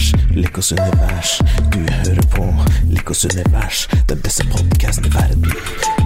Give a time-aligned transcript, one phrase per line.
[0.00, 1.38] univers, Likos univers.
[1.72, 2.44] Du hører på
[2.88, 5.44] Likos univers, den beste podkasten i verden.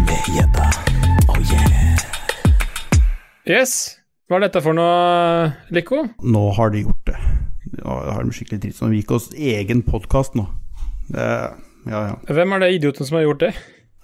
[0.06, 0.66] Med gjedda.
[1.28, 1.98] Oh yeah.
[3.46, 3.98] Yes.
[4.28, 6.02] Hva er dette for noe, Lico?
[6.22, 7.16] Nå har de gjort det.
[7.74, 8.80] Det har de skikkelig dritt.
[8.80, 10.46] De gikk oss egen podkast nå.
[11.08, 11.26] Det,
[11.86, 12.14] ja, ja.
[12.26, 13.52] Hvem er det idioten som har gjort det?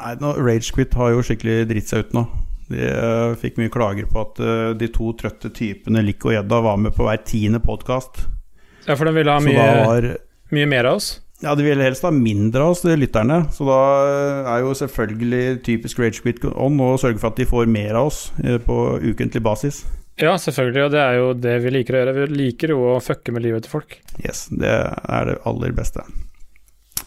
[0.01, 2.27] Nei, no, Ragequit har jo skikkelig dritt seg ut nå.
[2.71, 6.61] De uh, fikk mye klager på at uh, de to trøtte typene Lick og Gjedda
[6.63, 8.29] var med på hver tiende podkast.
[8.87, 10.09] Ja, for de ville ha mye, var
[10.55, 11.13] mye mer av oss.
[11.41, 13.43] Ja, de ville helst ha mindre av oss, de lytterne.
[13.55, 17.71] Så da eh, er jo selvfølgelig typisk Ragequit on å sørge for at de får
[17.71, 19.83] mer av oss eh, på ukentlig basis.
[20.21, 22.17] Ja, selvfølgelig, og det er jo det vi liker å gjøre.
[22.19, 23.97] Vi liker jo å fucke med livet til folk.
[24.21, 26.05] Yes, det er det aller beste.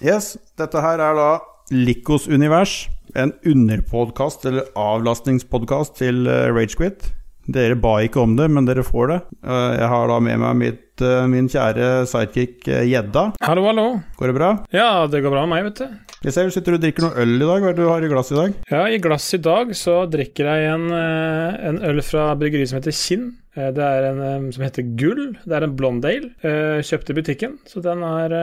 [0.02, 1.30] Yes, dette her er da
[1.74, 2.88] Likos univers.
[3.14, 7.12] En underpodkast eller avlastningspodkast til uh, Ragequit.
[7.44, 9.18] Dere ba ikke om det, men dere får det.
[9.44, 13.26] Eh, jeg har da med meg mitt, eh, min kjære sidekick eh, Gjedda.
[13.44, 13.88] Hallo, hallo.
[14.16, 14.52] Går det bra?
[14.72, 16.18] Ja, det går bra med meg, vet du.
[16.24, 17.60] Jeg ser du sitter og drikker noe øl i dag.
[17.66, 18.54] Hva er det du har i glass i dag?
[18.72, 22.96] Ja, i glass i dag så drikker jeg en, en øl fra bryggeriet som heter
[22.96, 23.26] Kinn.
[23.54, 25.34] Det er en som heter Gull.
[25.44, 26.32] Det er en Blondale.
[26.40, 28.38] Kjøpte Kjøpt i butikken, så den er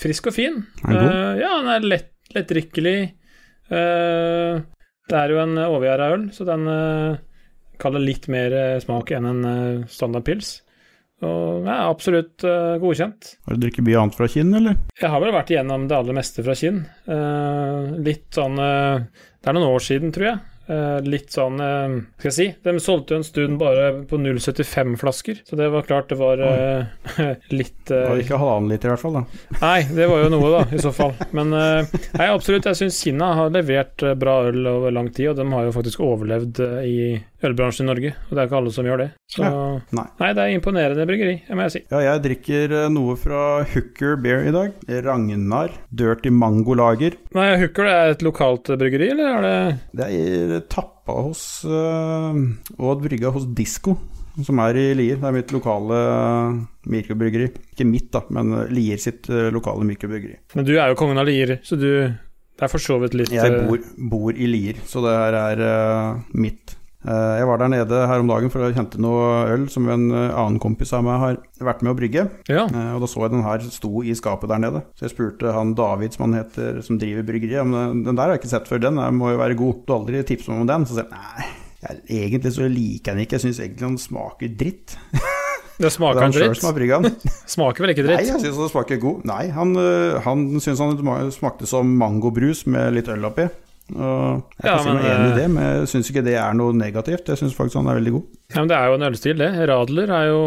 [0.00, 0.62] frisk og fin.
[0.88, 1.44] Er den god?
[1.44, 2.96] Ja, den er lett, lettdrikkelig.
[3.68, 4.64] Eh,
[5.04, 6.64] Det er jo en overgjæra øl, så den
[7.74, 10.60] eh, kaller litt mer eh, smak enn en eh, standard pils.
[11.24, 13.36] Og er absolutt uh, godkjent.
[13.46, 14.80] Har du drukket mye annet fra Kinn, eller?
[15.00, 16.82] Jeg har vel vært igjennom det aller meste fra Kinn.
[17.06, 19.04] Uh, litt sånn uh,
[19.38, 20.42] Det er noen år siden, tror jeg.
[21.04, 25.66] Litt sånn Skal jeg si De solgte jo en stund bare på 0,75-flasker, så det
[25.74, 26.40] var klart det var
[27.58, 29.18] litt Det var ikke halvannen liter, i hvert fall.
[29.18, 31.12] da Nei, det var jo noe, da, i så fall.
[31.36, 35.46] Men nei, absolutt, jeg syns Kinna har levert bra øl over lang tid, og de
[35.52, 36.96] har jo faktisk overlevd i
[37.48, 39.08] ølbransjen i Norge, og det er ikke alle som gjør det.
[39.30, 39.44] Så
[39.96, 40.06] Nei.
[40.20, 41.82] nei, det er imponerende bryggeri, det må jeg si.
[41.90, 43.42] Ja, jeg drikker eh, noe fra
[43.72, 44.74] Hooker Beer i dag.
[45.04, 47.16] Ragnar Dirty Mango Lager.
[47.36, 49.54] Nei, Hooker er et lokalt eh, bryggeri, eller er det
[50.00, 52.42] Det er tappa hos øh,
[52.78, 53.96] og brygga hos Disko,
[54.44, 55.18] som er i Lier.
[55.20, 55.98] Det er mitt lokale
[56.90, 57.50] mikrobryggeri.
[57.74, 60.38] Ikke mitt, da, men Lier sitt lokale mikrobryggeri.
[60.58, 61.88] Men du er jo kongen av Lier, så du
[62.54, 65.36] Det er for så vidt litt Jeg eh, bor, bor i Lier, så det her
[65.40, 66.76] er uh, mitt.
[67.04, 70.06] Eh, jeg var der nede her om dagen for å hente noe øl som en
[70.08, 71.34] øh, annen kompis av meg har
[71.68, 72.22] vært med å brygge.
[72.48, 72.62] Ja.
[72.64, 74.80] Eh, Og da så jeg den her sto i skapet der nede.
[74.96, 78.32] Så jeg spurte han David, som han heter, som driver bryggeriet, om den, der har
[78.34, 79.84] jeg ikke sett før, den må jo være god.
[79.84, 80.88] Du har aldri tipset meg om den?
[80.88, 81.50] Så sier han nei,
[81.84, 84.96] jeg, egentlig så liker jeg den ikke, jeg syns egentlig den smaker dritt.
[85.74, 86.60] Det smaker Det han dritt.
[87.56, 88.20] Smaker vel ikke dritt?
[88.20, 89.24] Nei, jeg syns den smaker god.
[89.26, 89.72] Nei, han,
[90.22, 90.94] han syns han
[91.34, 93.48] smakte som mangobrus med litt øl oppi.
[93.92, 96.34] Og jeg Ja, kan si meg enig i øh, det, men jeg syns ikke det
[96.40, 97.26] er noe negativt.
[97.28, 98.22] Jeg syns faktisk han er veldig god.
[98.54, 99.50] Ja, men Det er jo en ølstil, det.
[99.68, 100.40] Radler er jo,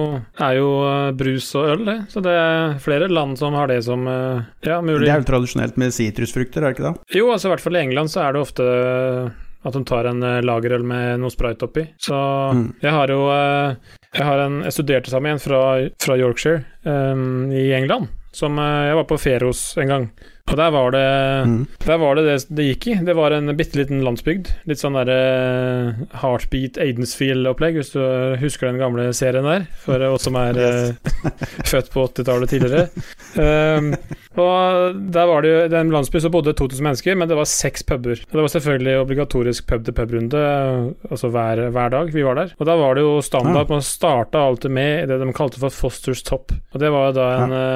[0.48, 1.98] er jo eh, brus og øl, det.
[2.09, 5.06] Så det er flere land som har det som eh, Ja, mulig.
[5.06, 6.96] Det er jo tradisjonelt med sitrusfrukter, er det ikke det?
[7.20, 8.66] Jo, altså i hvert fall i England så er det ofte
[9.68, 11.86] at de tar en eh, lagerøl med noe sprayt oppi.
[12.02, 12.18] Så
[12.54, 12.74] Mm.
[12.81, 13.75] jeg har jo eh,
[14.16, 15.62] Jeg har en Jeg studerte sammen med en fra,
[16.00, 20.09] fra Yorkshire um, i England, som eh, jeg var på ferie hos en gang.
[20.47, 21.07] Og der var det
[21.47, 21.67] Mm.
[21.85, 22.93] Der var det det det gikk i.
[23.05, 24.47] Det var en bitte liten landsbygd.
[24.67, 25.17] Litt sånn derre
[26.21, 28.01] Heartbeat Aidensfield-opplegg, hvis du
[28.41, 29.67] husker den gamle serien der.
[29.83, 31.11] For oss som er eh,
[31.67, 32.88] født på 80-tallet tidligere.
[33.35, 33.93] Um,
[34.42, 37.50] og der var det jo I den landsbyen så bodde 2000 mennesker, men det var
[37.50, 38.22] seks puber.
[38.28, 40.44] Og det var selvfølgelig obligatorisk pub-til-pub-runde
[41.09, 42.53] altså hver, hver dag vi var der.
[42.58, 45.74] Og da var det jo standard at man starta alltid med det de kalte for
[45.74, 46.53] Fosters Top.
[46.74, 47.68] Og det var jo da en, ja.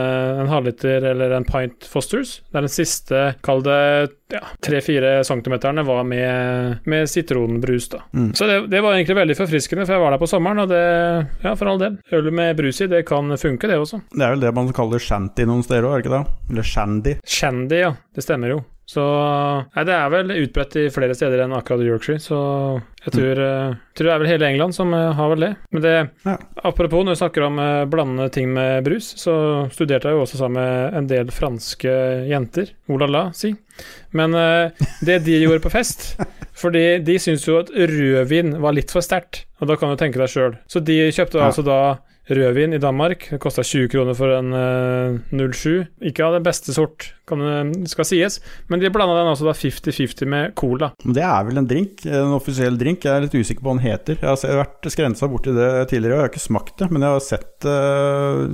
[0.44, 2.40] en halvliter eller en pint Fosters.
[2.50, 3.82] Det er den siste, kall det
[4.36, 8.03] ja, tre-fire centimeterne, var med, med sitronbrus, da.
[8.14, 8.34] Mm.
[8.38, 10.81] Så det, det var egentlig veldig forfriskende, for jeg var der på sommeren, og det
[11.42, 11.97] Ja, for all del.
[12.12, 14.02] Øl med brus i, det kan funke, det også.
[14.12, 16.52] Det er vel det man kaller shanty noen steder òg, er det ikke det?
[16.52, 17.18] Eller shandy.
[17.25, 17.96] Shandy, ja.
[18.16, 18.62] Det stemmer jo.
[18.92, 19.03] Så
[19.72, 22.40] Nei, det er vel utbredt i flere steder enn akkurat Yorkshire, så
[23.06, 25.52] jeg tror, eh, tror det er vel hele England som eh, har vel det.
[25.72, 25.94] Men det
[26.25, 26.36] Ja.
[26.68, 30.60] Apropos når vi snakker om uh, ting med brus, så studerte jeg jo også sammen
[30.60, 31.94] med en del franske
[32.28, 32.74] jenter.
[32.89, 33.56] Oh la la, si.
[34.18, 36.15] Men uh, det de gjorde på fest
[36.62, 40.19] Fordi de syntes jo at rødvin var litt for sterkt, og da kan du tenke
[40.21, 40.57] deg sjøl.
[40.69, 41.47] Så de kjøpte Ja.
[41.47, 41.77] altså da
[42.31, 43.25] rødvin i Danmark.
[43.31, 45.88] Det kosta 20 kroner for en uh, 07.
[46.12, 48.38] Ikke av den beste sort, kan det skal sies,
[48.69, 50.91] men de blanda den altså da 50-50 med cola.
[51.03, 53.07] Men det er vel en drink, en offisiell drink.
[53.07, 54.21] Jeg er litt usikker på hva den heter.
[54.21, 57.18] Jeg har vært skrensa borti det tidligere, og jeg har ikke smakt det, men jeg
[57.18, 58.45] har sett uh,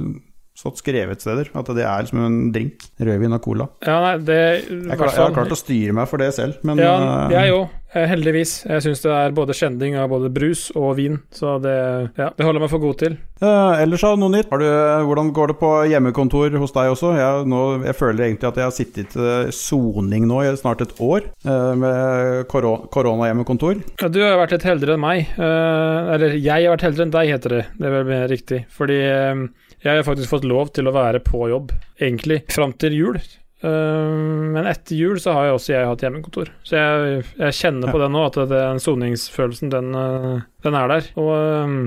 [0.57, 2.87] stått skrevet steder at det er liksom en drink.
[2.97, 3.67] Rødvin og cola.
[3.85, 6.81] Ja, nei, det Jeg, klar, jeg har klart å styre meg for det selv, men
[6.81, 6.95] Ja,
[7.27, 7.67] eh, jeg òg.
[7.93, 8.55] eh, heldigvis.
[8.65, 11.75] Jeg syns det er både skjending av både brus og vin, så det,
[12.17, 13.17] ja, det holder meg for god til.
[13.37, 14.49] Eh, ellers da, noe nytt?
[14.49, 14.65] Du,
[15.07, 17.13] hvordan går det på hjemmekontor hos deg også?
[17.21, 20.97] Jeg, nå, jeg føler egentlig at jeg har sittet i soning nå i snart et
[20.97, 23.77] år eh, med koronahjemmekontor.
[24.01, 25.29] Ja, du har vært litt heldigere enn meg.
[25.37, 27.63] eh, eller jeg har vært heldigere enn deg, heter det.
[27.77, 28.61] Det er vel mer riktig.
[28.73, 29.45] Fordi eh,
[29.83, 33.19] jeg har faktisk fått lov til å være på jobb, egentlig, fram til jul.
[33.65, 34.15] Eh,
[34.53, 36.51] men etter jul så har jeg også jeg hatt hjemmekontor.
[36.67, 41.07] Så jeg, jeg kjenner på det nå, at den soningsfølelsen, den, eh, den er der.
[41.21, 41.77] Og eh,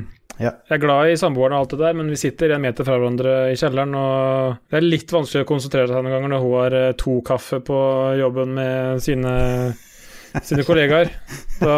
[0.41, 0.55] Ja.
[0.71, 2.97] jeg er glad i samboeren og alt det der, men vi sitter en meter fra
[2.97, 6.55] hverandre i kjelleren, og det er litt vanskelig å konsentrere seg noen ganger når hun
[6.57, 7.81] har to kaffe på
[8.17, 9.35] jobben med sine
[10.47, 11.11] sine kollegaer.
[11.61, 11.77] Da,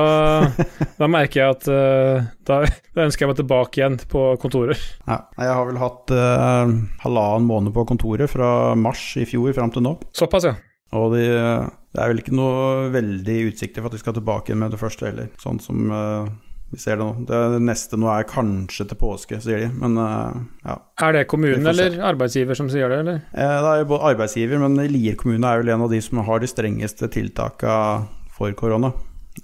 [0.99, 2.61] da merker jeg at eh, da,
[2.95, 4.83] da ønsker jeg meg tilbake igjen på kontoret.
[5.07, 5.23] Ja.
[5.39, 9.87] Jeg har vel hatt eh, halvannen måned på kontoret fra mars i fjor fram til
[9.87, 9.97] nå.
[10.17, 10.57] Såpass, ja.
[10.93, 14.61] Og de, det er vel ikke noe veldig utsikter for at de skal tilbake igjen
[14.61, 16.33] med det første heller, sånn som eh,
[16.73, 17.25] vi ser det nå.
[17.29, 20.39] Det neste nå er kanskje til påske, sier de, men eh,
[20.69, 20.79] ja.
[21.05, 23.21] Er det kommunen eller arbeidsgiver som sier det, eller?
[23.33, 26.23] Eh, Det er jo både arbeidsgiver, men Lier kommune er vel en av de som
[26.25, 28.09] har de strengeste tiltakene
[28.43, 28.93] for korona.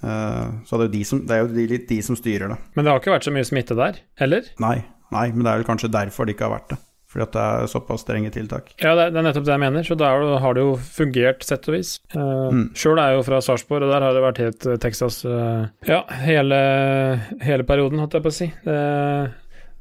[0.03, 2.59] Eh, Så det er jo, de som, det er jo de, de som styrer det.
[2.75, 4.51] Men det har ikke vært så mye smitte der, heller?
[4.61, 4.77] Nei,
[5.15, 6.79] nei, men det er vel kanskje derfor det ikke har vært det.
[7.09, 8.67] Fordi at det er såpass strenge tiltak.
[8.77, 11.65] Ja, det er, nettopp det jeg mener, så da er har det jo fungert sett
[11.71, 11.95] og vis.
[12.13, 12.67] Uh, Mm.
[12.77, 15.23] Sjøl er jeg jo fra Sarpsborg, og der har det vært helt eh, Texas
[15.89, 16.59] Ja, hele,
[17.41, 18.51] hele perioden, holdt jeg på å si.
[18.61, 18.77] Det,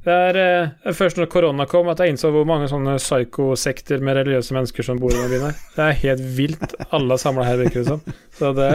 [0.08, 4.16] det er eh, først når korona kom at jeg innså hvor mange sånne psykosekter med
[4.22, 5.58] religiøse mennesker som bor i denne byen her.
[5.74, 8.16] Det er helt vilt, alle er samla her, virker det som.
[8.38, 8.70] Så det,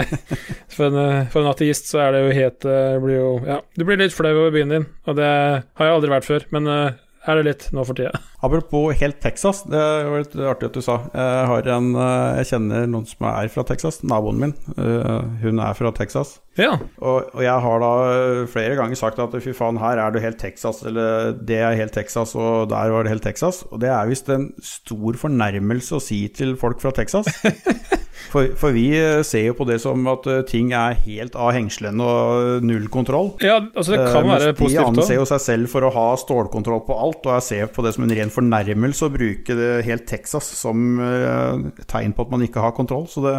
[0.76, 3.32] for, en, eh, for en ateist så er det jo helt eh, det blir jo,
[3.50, 6.46] Ja, du blir litt flau over byen din, og det har jeg aldri vært før,
[6.54, 8.20] men eh, er det litt nå for tida.
[8.44, 10.98] Apropos helt Texas, det var litt artig at du sa.
[11.16, 14.54] Jeg, har en, eh, jeg kjenner noen som er fra Texas, naboen min.
[14.76, 16.40] eh, Hun er fra Texas.
[16.60, 16.76] Ja.
[17.02, 20.20] Og, og jeg har da eh, flere ganger sagt at fy faen, her er du
[20.22, 23.64] helt Texas, eller det er helt Texas, og der var det helt Texas.
[23.72, 27.32] Og det er visst en stor fornærmelse å si til folk fra Texas.
[28.34, 31.52] For, for vi eh, ser jo på det som at eh, ting er helt av
[31.54, 33.34] hengslene og null kontroll.
[33.44, 35.92] ja, altså det Eh, kan mens være De positivt anser jo seg selv for å
[35.94, 39.58] ha stålkontroll på alt, og jeg ser på det som en ren fornærmelse å bruke
[39.58, 43.08] det helt Texas som eh, tegn på at man ikke har kontroll.
[43.12, 43.34] Så det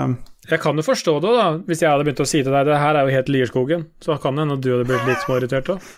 [0.51, 2.81] Jeg kan jo forstå det, da, hvis jeg hadde begynt å si til deg det
[2.81, 3.89] her er jo helt Lierskogen.
[4.05, 5.91] Så kan det hende at du hadde blitt litt småirritert òg.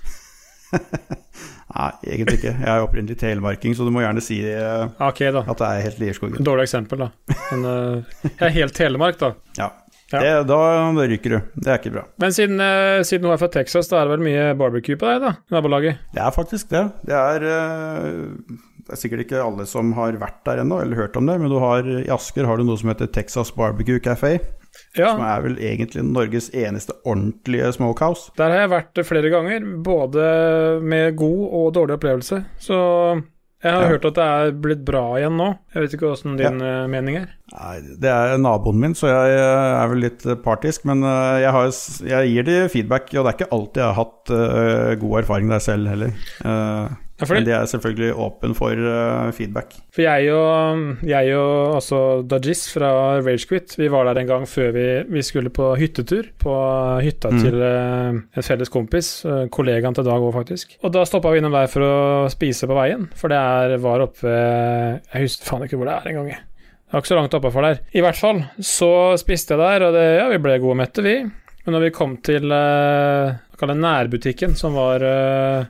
[1.77, 2.53] Nei, egentlig ikke.
[2.57, 5.43] Jeg er opprinnelig telemarking, så du må gjerne si eh, Ok, da.
[5.45, 6.47] at det er helt Lierskogen.
[6.47, 7.37] Dårlig eksempel, da.
[7.51, 9.35] Men uh, jeg er helt Telemark, da.
[9.59, 9.69] Ja.
[10.13, 10.21] Ja.
[10.23, 10.59] Det, da,
[11.03, 11.39] ryker du.
[11.59, 12.05] Det er ikke bra.
[12.23, 15.09] Men siden, uh, siden hun er fra Texas, da er det vel mye barbecue på
[15.09, 15.33] deg, da?
[15.57, 15.99] Nabolaget?
[16.15, 16.85] Det er faktisk det.
[17.09, 21.19] Det er, uh, det er sikkert ikke alle som har vært der ennå, eller hørt
[21.19, 24.37] om det, men du har, i Asker har du noe som heter Texas Barbecue Café.
[24.97, 28.29] Ja, Som er vel egentlig Norges eneste ordentlige smokehouse.
[28.37, 29.65] der har jeg vært flere ganger.
[29.85, 30.27] Både
[30.85, 32.43] med god og dårlig opplevelse.
[32.61, 32.77] Så
[33.65, 33.89] jeg har Ja.
[33.89, 35.47] hørt at det er blitt bra igjen nå.
[35.75, 36.87] Jeg vet ikke åssen din ja.
[36.87, 37.31] mening er.
[37.55, 40.85] Nei, det er naboen min, så jeg eh, er vel litt eh, partisk.
[40.85, 41.73] Men eh, jeg, har,
[42.11, 45.51] jeg gir de feedback, og det er ikke alltid jeg har hatt uh, god erfaring
[45.51, 46.13] der selv heller.
[46.45, 49.73] Eh, Ja, men de er selvfølgelig åpen for uh, feedback.
[49.95, 52.91] For jeg og, jeg og også Dajis fra
[53.25, 54.85] Ragequit, vi var der en gang før vi,
[55.15, 56.29] vi skulle på hyttetur.
[56.43, 56.57] På
[57.01, 57.39] hytta Mm.
[57.43, 60.77] til uh, en felles kompis, uh, kollegaen til Dag òg, faktisk.
[60.85, 61.95] Og da stoppa vi innom der for å
[62.33, 66.13] spise på veien, for det er, var oppe Jeg husker faen ikke hvor det er
[66.13, 66.29] engang.
[66.37, 67.81] Det var ikke så langt oppafor der.
[67.97, 71.17] I hvert fall så spiste jeg der, og det, ja, vi ble gode mette, vi.
[71.67, 75.65] Men når vi kom til det, nærbutikken, som var eh,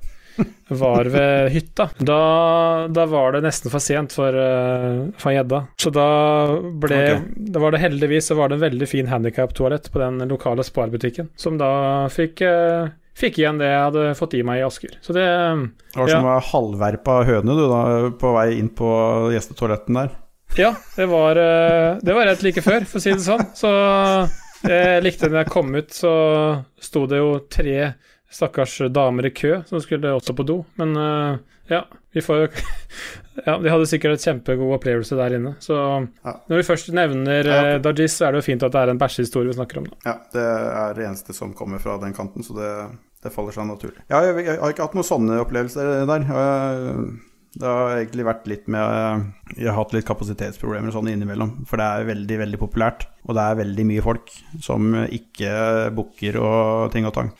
[0.68, 1.88] var ved hytta.
[1.98, 5.62] Da, da var det nesten for sent for uh, for gjedda.
[5.80, 6.06] Så da
[6.82, 7.22] ble okay.
[7.54, 11.30] Da var det heldigvis så var det en veldig fin handikap-toalett på den lokale sparbutikken,
[11.36, 11.72] som da
[12.12, 14.98] fikk eh, Fikk igjen det jeg hadde fått i meg i Asker.
[15.00, 16.18] Så det Det var Ja.
[16.18, 17.78] som å være halvverpa høne du da,
[18.20, 18.90] på vei inn på
[19.32, 20.10] gjestetoaletten der.
[20.60, 23.46] Ja, det var, eh, det var rett like før, for å si det sånn.
[23.56, 23.70] Så
[24.68, 26.12] jeg likte når jeg kom ut, så
[26.76, 27.94] sto det jo tre
[28.32, 30.56] stakkars damer i kø som skulle også på do.
[30.80, 31.38] Men uh,
[31.70, 32.48] ja, vi får jo
[33.46, 35.54] Ja, de hadde sikkert et kjempegod opplevelse der inne.
[35.60, 36.32] Så Ja.
[36.48, 37.58] når vi først nevner Ja.
[37.76, 39.90] uh, Dajis, så er det jo fint at det er en bæsjehistorie vi snakker om.
[39.92, 39.96] Da.
[40.10, 40.46] Ja, det
[40.82, 42.72] er det eneste som kommer fra den kanten, så det,
[43.22, 44.02] det faller seg naturlig.
[44.10, 46.28] Ja, jeg, jeg har ikke hatt noen sånne opplevelser der.
[47.56, 51.86] Det har egentlig vært litt med Jeg har hatt litt kapasitetsproblemer sånn innimellom, for det
[51.88, 53.06] er veldig, veldig populært.
[53.24, 54.28] Og det er veldig mye folk
[54.62, 55.54] som ikke
[55.96, 57.30] booker og ting og tang.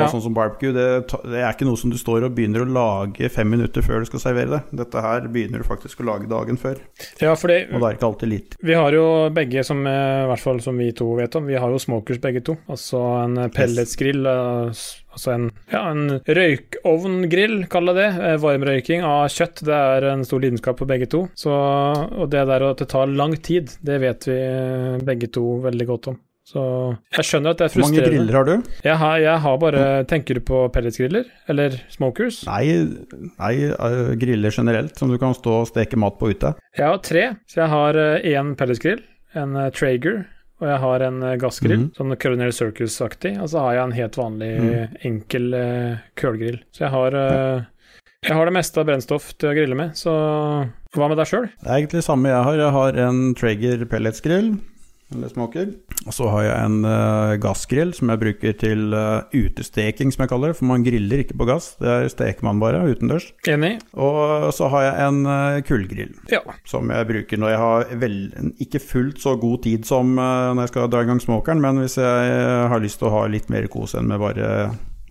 [0.00, 0.86] Og sånn som barbecue, det,
[1.28, 4.08] det er ikke noe som du står og begynner å lage fem minutter før du
[4.08, 4.62] skal servere det.
[4.82, 6.80] Dette her begynner du faktisk å lage dagen før,
[7.20, 8.56] Ja, fordi og det er ikke alltid litt.
[8.62, 11.54] vi har jo begge, som, eh, i hvert fall som vi to vet om, vi
[11.60, 12.56] har jo smokers begge to.
[12.68, 14.82] Altså en eh, pelletsgrill, eh,
[15.12, 18.10] altså en, ja, en røykovngrill, kall det det.
[18.42, 21.26] Varmrøyking av kjøtt, det er en stor lidenskap for begge to.
[21.38, 24.38] Så, og det der at det tar lang tid, det vet vi
[25.04, 26.20] begge to veldig godt om.
[26.52, 26.62] Så
[27.16, 28.02] jeg skjønner at det er frustrerende.
[28.02, 28.74] Hvor mange griller har du?
[28.84, 31.30] Jeg har, jeg har bare Tenker du på pelletsgriller?
[31.52, 32.42] Eller smokers?
[32.50, 32.66] Nei,
[33.40, 36.52] nei eh, griller generelt, som du kan stå og steke mat på ute.
[36.76, 37.24] Jeg har tre.
[37.48, 39.00] Så jeg har én pelletsgrill,
[39.38, 40.22] en eh, Traeger,
[40.62, 41.92] og jeg har en eh, gassgrill, mm.
[41.98, 43.34] sånn Culinary Circus-aktig.
[43.42, 44.98] Og så har jeg en helt vanlig, mm.
[45.10, 46.60] enkel eh, kølgrill.
[46.70, 47.64] Så jeg har eh,
[48.22, 50.12] Jeg har det meste av brennstoff til å grille med, så
[50.94, 51.48] hva med deg sjøl?
[51.58, 52.60] Det er egentlig det samme jeg har.
[52.60, 54.52] Jeg har en Traeger pelletsgrill,
[55.14, 55.72] eller smoker.
[56.06, 60.32] Og så har jeg en uh, gassgrill som jeg bruker til uh, utesteking, som jeg
[60.32, 60.58] kaller det.
[60.58, 63.30] For man griller ikke på gass, det er steker man bare utendørs.
[63.48, 63.76] Enig?
[63.94, 66.14] Og så har jeg en uh, kullgrill.
[66.32, 66.40] Ja.
[66.68, 68.16] som jeg bruker når jeg har vel,
[68.62, 71.98] ikke fullt så god tid som når jeg skal dra i gang smokeren, men hvis
[72.00, 72.32] jeg
[72.72, 74.48] har lyst til å ha litt mer kos enn med bare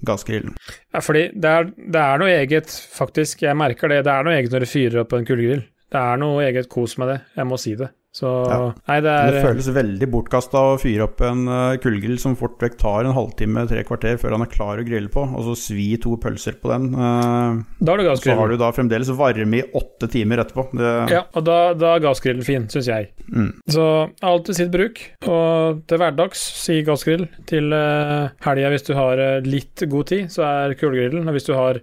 [0.06, 0.56] gassgrillen.
[0.94, 3.46] ja fordi det er, det er noe eget, faktisk.
[3.46, 4.02] Jeg merker det.
[4.08, 5.66] Det er noe eget når du fyrer opp en kullgrill.
[5.92, 7.20] Det er noe eget kos med det.
[7.38, 7.92] Jeg må si det.
[8.12, 8.74] Så Ja.
[8.90, 12.58] Nei, det er det føles veldig bortkasta å fyre opp en uh, kullgrill som fort
[12.60, 15.56] vekk tar en halvtime, tre kvarter før han er klar å grille på, og så
[15.56, 16.90] svi to pølser på den.
[16.92, 20.68] eh, Da har du så har du da fremdeles varme i åtte timer etterpå.
[20.76, 23.14] Det, Ja, og da, da er gassgrillen fin, syns jeg.
[23.32, 23.50] mm.
[23.72, 23.88] Så
[24.22, 25.00] alt til sitt bruk.
[25.32, 27.28] Og til hverdags, si gassgrill.
[27.48, 31.28] Til uh, helga, hvis du har eh, litt god tid, så er kullgrillen.
[31.32, 31.80] Og hvis du har,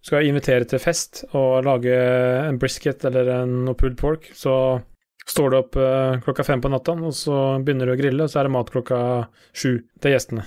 [0.00, 1.92] skal invitere til fest og lage
[2.48, 4.80] en brisket eller en pulled pork, så
[5.28, 8.32] står du opp eh, klokka fem på natta, og så begynner du å grille, og
[8.32, 9.00] så er det mat klokka
[9.56, 10.46] sju til gjestene.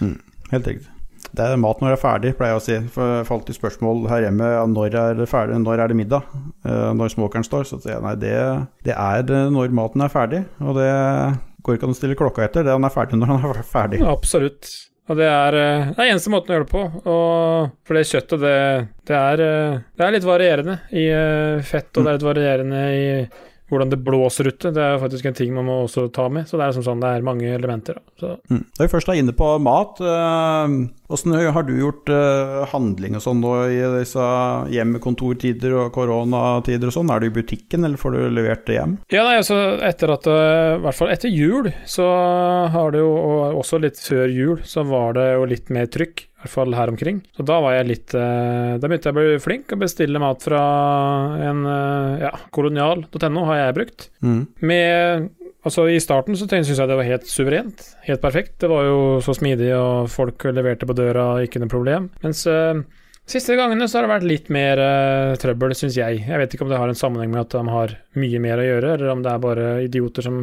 [0.53, 0.95] Helt riktig.
[1.35, 2.77] Det er mat når det er ferdig, pleier jeg å si.
[2.95, 6.31] For jeg får alltid spørsmål her hjemme når er det ferdig, når er det middag?
[6.65, 7.67] Eh, når smokeren står.
[7.69, 8.35] Så sier jeg nei, det,
[8.87, 10.41] det er når maten er ferdig.
[10.63, 10.89] Og det
[11.61, 12.65] går ikke an å stille klokka etter.
[12.65, 14.01] Det han er ferdig når han er ferdig.
[14.09, 14.71] Absolutt.
[15.09, 16.83] Og det er, eh, det er eneste måten å gjøre det på.
[17.09, 18.57] Og for det kjøttet, det,
[19.09, 22.83] det, er, eh, det er litt varierende i eh, fett, og det er litt varierende
[22.93, 23.07] i
[23.69, 24.71] hvordan det blåser ute.
[24.75, 26.47] Det er faktisk en ting man må også ta med.
[26.49, 27.99] Så det er som sånn, det er mange elementer.
[27.99, 28.15] Da.
[28.19, 28.63] Så, Mm.
[28.77, 29.99] Da vi først er inne på mat,
[31.09, 34.25] åssen har du gjort øh, handling og sånn nå i disse
[34.73, 37.11] hjemmekontortider og koronatider og sånn?
[37.13, 38.97] Er du i butikken, eller får du levert det hjem?
[39.13, 42.07] ja, nei, altså etter at eh, I hvert fall etter jul, så
[42.73, 46.25] har det jo, og også litt før jul, så var det jo litt mer trykk.
[46.39, 47.17] I hvert fall her omkring.
[47.35, 50.45] Så da var jeg litt eh, Da begynte jeg å bli flink og bestille mat
[50.45, 50.61] fra
[51.49, 54.07] en eh, ja, kolonial.no har jeg brukt.
[54.23, 54.45] Mm.
[54.63, 55.27] Med
[55.67, 57.83] Altså I starten så syntes jeg det var helt suverent.
[58.05, 58.55] Helt perfekt.
[58.63, 62.07] Det var jo så smidig, og folk leverte på døra, ikke noe problem.
[62.23, 62.79] Mens eh,
[63.27, 66.23] siste gangene så har det vært litt mer uh, trøbbel, syns jeg.
[66.23, 68.69] Jeg vet ikke om det har en sammenheng med at de har mye mer å
[68.69, 70.39] gjøre, eller om det er bare idioter som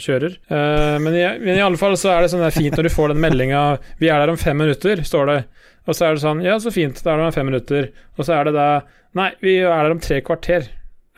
[0.00, 0.36] kjører.
[0.50, 2.94] Uh, men, i, men i alle fall så er det sånn der fint når du
[2.94, 3.62] får den meldinga
[4.00, 5.40] 'Vi er der om fem minutter', står det.
[5.86, 7.90] Og så er det sånn 'Ja, så fint, da er det om fem minutter'.
[8.18, 8.68] Og så er det da
[9.14, 10.70] 'Nei, vi er der om tre kvarter'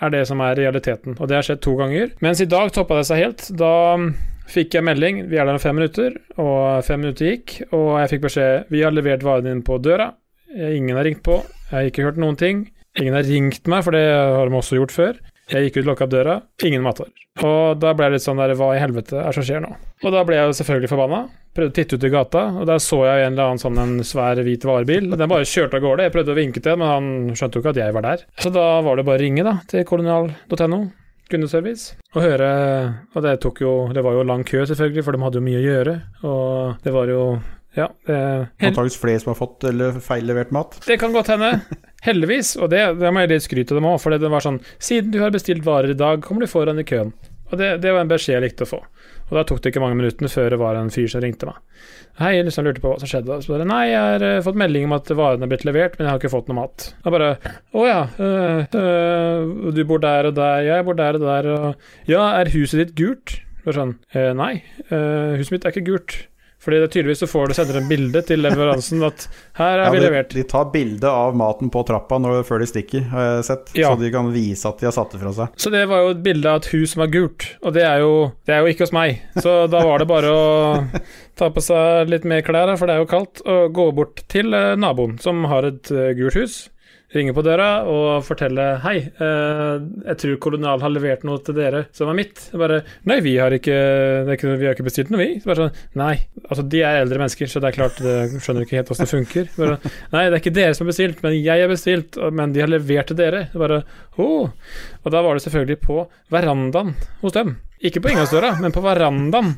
[0.02, 1.16] er det som er realiteten.
[1.19, 2.12] Og det har skjedd to ganger.
[2.25, 3.47] Mens i dag toppa det seg helt.
[3.57, 4.09] Da mm,
[4.50, 8.14] fikk jeg melding vi er der om fem minutter, og fem minutter gikk, og jeg
[8.14, 10.12] fikk beskjed vi har levert varen dine på døra.
[10.54, 11.40] Ingen har ringt på,
[11.71, 12.66] jeg har ikke hørt noen ting.
[13.00, 15.16] Ingen har ringt meg, for det har de også gjort før.
[15.52, 17.12] Jeg gikk ut, lukka opp døra, ingen matvarer.
[17.44, 19.72] Og da ble jeg litt sånn der, hva i helvete er det som skjer nå?
[20.04, 21.20] Og da ble jeg jo selvfølgelig forbanna.
[21.54, 23.94] Prøvde å titte ut i gata, og der så jeg en eller annen sånn en
[24.06, 25.10] svær hvit varebil.
[25.12, 26.06] Den bare kjørte av gårde.
[26.06, 28.24] Jeg prøvde å vinke til den, men han skjønte jo ikke at jeg var der.
[28.42, 30.80] Så da var det bare å ringe da, til kolonial.no.
[31.30, 31.94] Kundeservice.
[32.12, 32.48] Og høre
[33.16, 35.60] Og det tok jo Det var jo lang kø, selvfølgelig, for de hadde jo mye
[35.60, 35.94] å gjøre.
[36.28, 37.20] Og det var jo
[37.75, 37.88] Ja.
[38.07, 38.16] Det,
[38.61, 40.78] Antakeligvis flere som har fått eller feillevert mat.
[40.88, 41.52] det kan godt hende.
[42.07, 42.54] Heldigvis.
[42.61, 45.14] Og det, det må jeg litt skryte av dem òg, for det var sånn Siden
[45.14, 47.14] du har bestilt varer i dag, kommer du foran i køen.
[47.52, 48.81] Og det, det var en beskjed jeg likte å få.
[49.28, 51.61] Og da tok det ikke mange minuttene før det var en fyr som ringte meg.
[52.21, 53.38] Hei, jeg liksom lurte på hva som skjedde.
[53.45, 56.07] Så bare Nei, jeg har eh, fått melding om at varene er blitt levert, men
[56.07, 56.88] jeg har ikke fått noe mat.
[57.04, 57.31] Jeg bare
[57.75, 61.50] Å ja, øh, øh, du bor der og der, ja, jeg bor der og der,
[61.54, 63.38] og Ja, er huset ditt gult?
[63.64, 64.52] Bare sånn «Eh, Nei,
[64.90, 66.16] øh, huset mitt er ikke gult.
[66.64, 69.26] Fordi det er tydeligvis så får du sender en bilde til leveransen at
[69.59, 70.33] her er vi levert.
[70.33, 73.75] de tar bilde av maten på trappa når, før de stikker, har jeg sett.
[73.76, 73.92] Ja.
[73.92, 75.61] Så de kan vise at de har satt det fra seg.
[75.61, 78.02] Så det var jo et bilde av et hus som var gult, og det er
[78.04, 78.14] jo,
[78.49, 79.21] det er jo ikke hos meg.
[79.38, 80.44] Så da var det bare å
[81.38, 84.54] ta på seg litt mer klær, for det er jo kaldt, og gå bort til
[84.56, 86.56] eh, naboen som har et eh, gult hus.
[87.14, 89.75] Ringe på døra og fortelle Hei, eh,
[90.11, 92.47] jeg tror Kolonial har levert noe til dere som er mitt.
[92.59, 93.76] Bare Nei, vi har ikke,
[94.35, 95.40] ikke, vi har ikke bestilt noe, vi.
[95.44, 96.14] Bare sånn, Nei,
[96.49, 99.14] altså de er eldre mennesker, så det er klart det skjønner ikke helt hvordan det
[99.14, 99.52] funker.
[99.59, 102.64] Bare, Nei, det er ikke dere som har bestilt, men jeg har bestilt, men de
[102.64, 103.47] har levert til dere.
[103.54, 104.30] Bare Å.
[105.04, 106.02] Og da var det selvfølgelig på
[106.35, 107.56] verandaen hos dem.
[107.85, 109.54] Ikke på inngangsdøra, men på verandaen.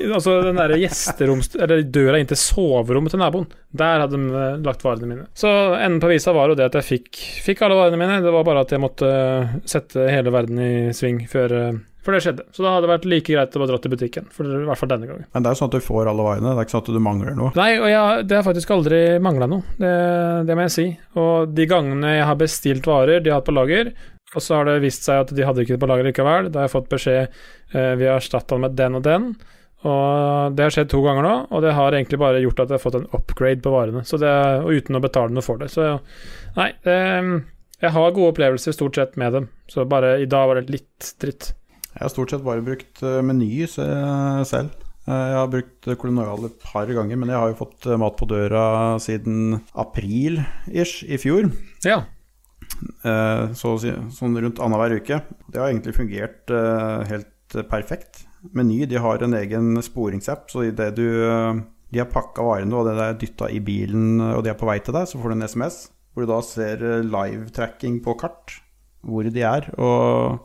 [0.00, 1.52] Altså den der gjesteroms...
[1.60, 3.46] Eller døra inn til soverommet til naboen.
[3.76, 5.28] Der hadde de eh, lagt varene mine.
[5.38, 8.18] Så enden på visa var jo det at jeg fikk, fikk alle varene mine.
[8.24, 12.16] Det var bare at jeg måtte eh, sette hele verden i sving før, eh, før
[12.16, 12.48] det skjedde.
[12.56, 14.30] Så da hadde det vært like greit å bare dra til butikken.
[14.34, 15.28] For I hvert fall denne gangen.
[15.30, 16.94] Men det er jo sånn at du får alle varene, det er ikke sånn at
[16.96, 17.56] du mangler noe.
[17.60, 19.76] Nei, og jeg, det har faktisk aldri mangla noe.
[19.78, 19.96] Det,
[20.48, 20.88] det må jeg si.
[21.20, 23.94] Og de gangene jeg har bestilt varer de har hatt på lager,
[24.34, 26.60] og så har det vist seg at de hadde ikke det på lager likevel, da
[26.62, 27.22] har jeg fått beskjed
[27.74, 29.30] eh, vi har erstatta den med den og den.
[29.80, 32.76] Og det har skjedd to ganger nå, og det har egentlig bare gjort at jeg
[32.76, 34.02] har fått en upgrade på varene.
[34.04, 34.28] Så det,
[34.60, 35.70] og uten å betale noe for det.
[35.72, 35.86] Så
[36.58, 37.30] nei, eh,
[37.80, 39.48] jeg har gode opplevelser stort sett med dem.
[39.72, 41.54] Så bare i dag var det litt dritt.
[41.94, 44.76] Jeg har stort sett bare brukt eh, Meny selv.
[45.08, 48.20] Eh, Jeg har brukt Kolonial et par ganger, men jeg har jo fått eh, mat
[48.20, 48.66] på døra
[49.02, 51.48] siden april-ish i fjor.
[51.88, 52.02] Ja.
[53.04, 55.20] Eh, Så sånn rundt annenhver uke.
[55.50, 58.24] Det har egentlig fungert eh, helt perfekt.
[58.56, 61.60] Meny de har en egen sporingsapp, så idet du eh,
[61.90, 64.78] de har pakka varene og det er dytta i bilen og de er på vei
[64.78, 65.78] til deg, så får du en SMS
[66.14, 68.54] hvor du da ser live-tracking på kart
[69.06, 70.38] hvor de er, og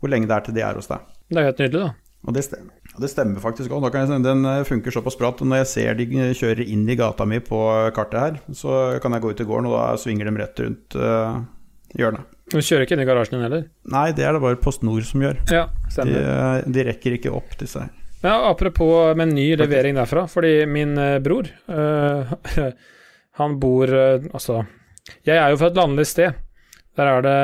[0.00, 1.04] hvor lenge det er til de er hos deg.
[1.30, 1.90] Det er helt nydelig, da.
[2.24, 3.86] Og det stemmer, og det stemmer faktisk òg.
[4.24, 7.60] Den funker såpass bra at når jeg ser de kjører inn i gata mi på
[7.96, 10.98] kartet her, så kan jeg gå ut i gården, og da svinger de rett rundt
[11.94, 12.30] eh, hjørnet.
[12.52, 13.66] Du kjører ikke inn i garasjen din heller?
[13.90, 15.38] Nei, det er det bare Post Nord som gjør.
[15.50, 17.92] Ja, De, eh, de rekker ikke opp disse her.
[18.24, 22.30] Ja, apropos med ny levering derfra, fordi min eh, bror øh,
[23.40, 24.62] Han bor eh, Altså,
[25.26, 26.38] jeg er jo fra et landlig sted.
[26.96, 27.34] Der er det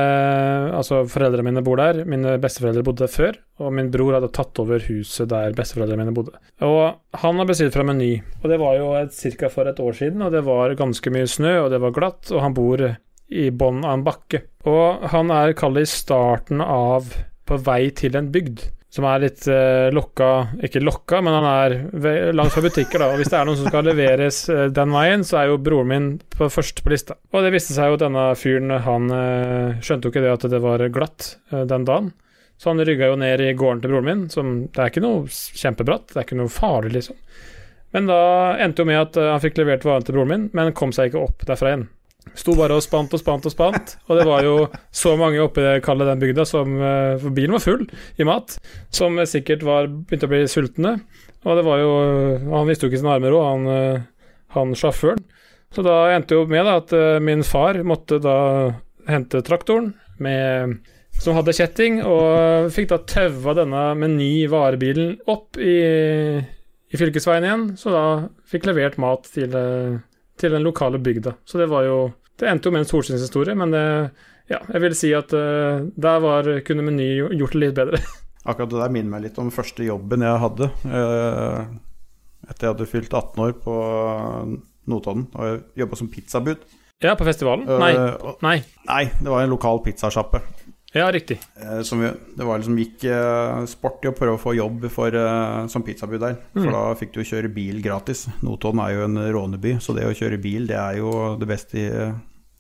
[0.79, 2.05] Altså, foreldrene mine bor der.
[2.09, 3.37] Mine besteforeldre bodde der før.
[3.61, 6.39] Og min bror hadde tatt over huset der besteforeldrene mine bodde.
[6.65, 8.15] Og han har bestilt fra Meny.
[8.41, 9.51] Og det var jo ca.
[9.53, 12.41] for et år siden, og det var ganske mye snø, og det var glatt, og
[12.47, 12.87] han bor
[13.31, 14.43] i bånn av en bakke.
[14.69, 17.15] Og han er, kall det, i starten av
[17.49, 20.29] På vei til en bygd som er litt eh, lokka
[20.67, 23.13] Ikke lokka, men han er langs fra butikker, da.
[23.13, 25.91] Og hvis det er noen som skal leveres eh, den veien, så er jo broren
[25.93, 27.15] min på første på lista.
[27.31, 30.49] Og det viste seg jo at denne fyren, han eh, skjønte jo ikke det at
[30.51, 32.11] det var glatt eh, den dagen.
[32.61, 35.23] Så han rygga jo ned i gården til broren min, som Det er ikke noe
[35.31, 37.17] kjempebratt, det er ikke noe farlig, liksom.
[37.95, 38.21] Men da
[38.63, 41.11] endte jo med at eh, han fikk levert varen til broren min, men kom seg
[41.11, 41.87] ikke opp derfra igjen.
[42.39, 44.55] Sto bare og spant og spant og spant, og det var jo
[44.95, 47.83] så mange oppi i den bygda som eh, For bilen var full
[48.19, 48.57] i mat,
[48.95, 50.99] som sikkert var begynte å bli sultne.
[51.45, 51.91] Og det var jo
[52.53, 54.07] Han visste jo ikke sine armer òg, han, eh,
[54.57, 55.25] han sjåføren.
[55.71, 58.39] Så da endte jo med da, at eh, min far måtte da
[59.11, 60.81] hente traktoren med
[61.21, 65.75] som hadde kjetting, og fikk da taua denne Meny varebilen opp i,
[66.41, 68.05] i fylkesveien igjen, så da
[68.49, 69.53] fikk levert mat til,
[70.41, 71.37] til den lokale bygda.
[71.45, 72.01] Så det var jo
[72.41, 73.85] Det endte jo med en solskinnshistorie, men det,
[74.49, 78.01] ja, jeg vil si at uh, der var, kunne Meny gjort det litt bedre.
[78.49, 80.71] Akkurat det der minner meg litt om første jobben jeg hadde.
[80.89, 81.67] Uh,
[82.49, 83.75] etter jeg hadde fylt 18 år på
[84.91, 86.65] Notodden og jeg jobba som pizzabud.
[87.01, 87.65] Ja, på festivalen?
[87.81, 87.93] Nei.
[87.97, 88.59] Eh, og- Nei.
[88.89, 90.41] nei, det var en lokal pizzasjappe.
[90.93, 91.39] Ja, riktig.
[91.63, 95.15] Eh, som det var liksom gikk eh, sport i å prøve å få jobb for,
[95.15, 96.39] eh, som pizzabud der.
[96.57, 96.73] For Mm.
[96.75, 98.27] da fikk du jo kjøre bil gratis.
[98.43, 101.79] Notodden er jo en råneby, så det å kjøre bil det er jo det beste
[101.79, 101.87] i,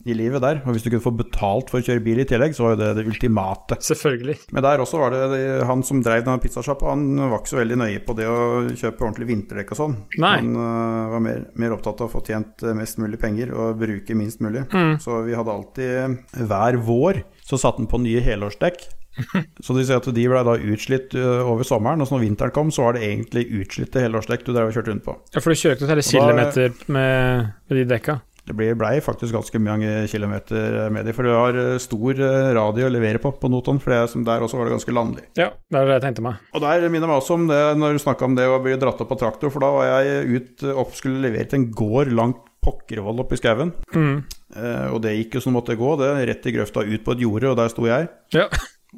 [0.06, 0.62] i livet der.
[0.64, 2.78] Og hvis du kunne få betalt for å kjøre bil i tillegg, så var jo
[2.80, 3.76] det det ultimate.
[3.82, 4.38] Selvfølgelig.
[4.54, 7.76] Men der også var det han som drev denne pizzasjappa, han var ikke så veldig
[7.82, 8.38] nøye på det å
[8.70, 9.98] kjøpe ordentlig vinterdekk og sånn.
[10.22, 10.36] Nei.
[10.38, 14.14] Han øh, var mer, mer opptatt av å få tjent mest mulig penger og bruke
[14.16, 14.64] minst mulig.
[14.70, 14.96] Mm.
[15.02, 18.86] Så vi hadde alltid Hver vår så satte han på nye helårsdekk.
[19.66, 22.52] Så de sier at de ble da utslitt øh, over sommeren, og så når vinteren
[22.54, 25.16] kom, så var det egentlig utslitte helårsdekk du drev og kjørte rundt på.
[25.34, 28.20] Ja, for du kjørte da- kilometer med, med de dekka?
[28.46, 28.70] Det ble,
[29.04, 32.22] faktisk ganske mange kilometer med de, for du har øh, stor
[32.56, 34.94] radio å levere på på Notodden, for det, er som der også var det ganske
[34.96, 35.26] landlig.
[35.38, 36.46] Ja, det er det jeg tenkte meg.
[36.54, 39.02] Og der minner meg også om det når du snakka om det å bli dratt
[39.04, 42.46] opp av traktor, for da var jeg ut opp skulle levere til en gård langt
[42.60, 43.72] Pokkervoll oppi i skauen.
[43.94, 44.18] Mm.
[44.56, 47.16] Eh, og det gikk jo som det måtte gå, det rett i grøfta ut på
[47.16, 48.10] et jorde, og der sto jeg.
[48.36, 48.46] Ja.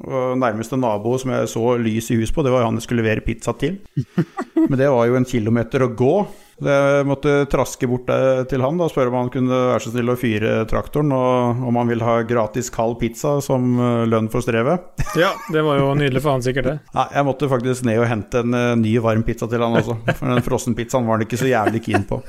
[0.01, 3.03] Og nærmeste nabo som jeg så lys i hus på, det var han jeg skulle
[3.03, 3.77] levere pizza til.
[4.69, 6.15] Men det var jo en kilometer å gå.
[6.63, 8.07] Jeg måtte traske bort
[8.49, 11.63] til han da, og spørre om han kunne være så snill å fyre traktoren, og
[11.69, 14.85] om han ville ha gratis kald pizza som eh, lønn for strevet.
[15.23, 16.77] ja, det var jo nydelig for han sikkert, det.
[16.95, 19.99] Nei, jeg måtte faktisk ned og hente en eh, ny varm pizza til han også.
[20.13, 22.21] For den frossenpizzaen var han ikke så jævlig keen på.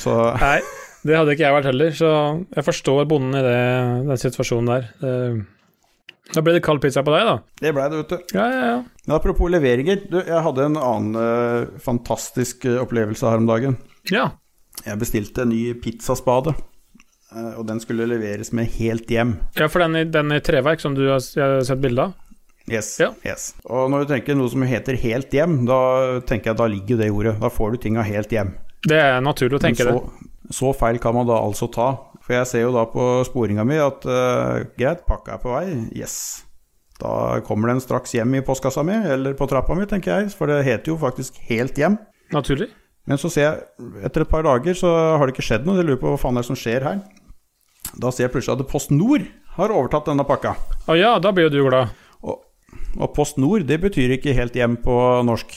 [0.00, 0.58] Så Nei,
[1.04, 2.10] Det hadde ikke jeg vært heller, så
[2.56, 3.58] jeg forstår bonden i det,
[4.10, 4.88] den situasjonen der.
[6.30, 7.36] Da ble det kald pizza på deg, da.
[7.58, 8.34] Det blei det, vet du.
[8.36, 8.74] Ja, ja, ja.
[9.06, 10.02] Men apropos leveringer.
[10.12, 13.78] Du, jeg hadde en annen uh, fantastisk eh, opplevelse her om dagen.
[14.12, 14.28] Ja,
[14.86, 16.54] Jeg bestilte en ny pizzaspade.
[17.34, 19.34] eh, og den skulle leveres med helt hjem.
[19.58, 22.14] ja for den i, den i treverk som du har, har sett bilde av.
[22.70, 23.10] Yes, Ja.
[23.26, 23.54] yes.
[23.66, 27.08] Og når du tenker noe som heter helt hjem, da tenker jeg da ligger det
[27.10, 27.34] i ordet.
[27.42, 28.54] Da får du tinga helt hjem.
[28.86, 30.28] Det er naturlig å tenke så, det.
[30.56, 31.90] så, feil kan man da altså ta.
[32.24, 35.64] For jeg ser jo da på sporinga mi at uh, greit, pakka er på vei.
[35.96, 36.44] Yes.
[37.00, 40.34] Da kommer den straks hjem i postkassa mi, eller på trappa mi, tenker jeg.
[40.36, 41.98] For det heter jo faktisk helt hjem.
[42.34, 42.70] Naturlig.
[43.08, 45.80] Men så ser jeg, etter et par dager så har det ikke skjedd noe.
[45.80, 47.00] Jeg lurer på hva faen det er som skjer her.
[47.98, 49.24] Da ser jeg plutselig at Post Nord
[49.56, 50.54] har overtatt denne pakka.
[50.86, 51.96] Å ja, da blir jo du glad.
[52.22, 52.44] Og,
[53.00, 55.56] og Post Nord, det betyr ikke helt hjem på norsk.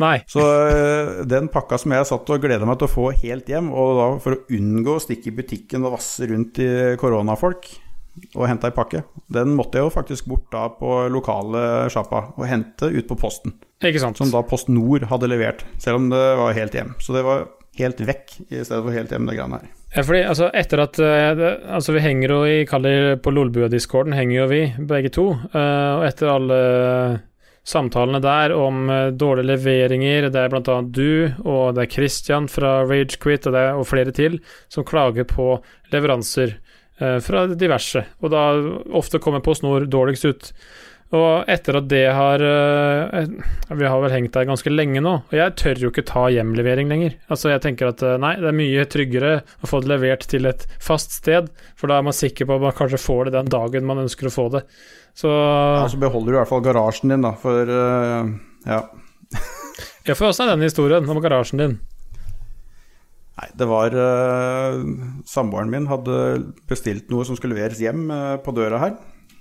[0.00, 0.18] Nei.
[0.30, 3.68] Så øh, den pakka som jeg satt og gleda meg til å få helt hjem,
[3.74, 6.68] og da for å unngå å stikke i butikken og vasse rundt i
[7.00, 7.68] koronafolk
[8.36, 9.00] og hente ei pakke,
[9.32, 13.54] den måtte jeg jo faktisk bort da på lokale sjappa og hente ut på posten.
[13.82, 14.20] Ikke sant.
[14.20, 16.92] Som da Post Nord hadde levert, selv om det var helt hjem.
[17.00, 17.46] Så det var
[17.80, 19.70] helt vekk i stedet for helt hjem, det greiene her.
[19.92, 21.40] Ja, fordi altså, etter at eh,
[21.76, 25.26] Altså, vi henger jo i kaller På Lolbua-discorden henger jo vi, begge to.
[25.52, 26.60] eh, og etter alle
[27.64, 32.80] samtalene der om eh, dårlige leveringer, det er annet du, og det er Christian fra
[32.88, 35.54] Ragequit, og og flere til, som klager på
[35.92, 36.56] leveranser
[36.98, 38.04] eh, fra diverse.
[38.22, 38.46] Og da
[38.98, 40.50] ofte kommer PostNord dårligst ut.
[41.12, 43.26] Og etter at det har eh,
[43.76, 46.88] Vi har vel hengt der ganske lenge nå, og jeg tør jo ikke ta hjemlevering
[46.88, 47.18] lenger.
[47.28, 50.66] Altså Jeg tenker at nei, det er mye tryggere å få det levert til et
[50.80, 53.86] fast sted, for da er man sikker på at man kanskje får det den dagen
[53.86, 54.64] man ønsker å få det.
[55.14, 58.32] Så Ja, så beholder du i hvert fall garasjen din, da, for uh,
[58.68, 58.82] ja.
[60.06, 61.78] Ja, for åssen er den historien om garasjen din?
[63.38, 64.80] Nei, det var uh,
[65.28, 66.16] Samboeren min hadde
[66.70, 68.96] bestilt noe som skulle leveres hjem uh, på døra her.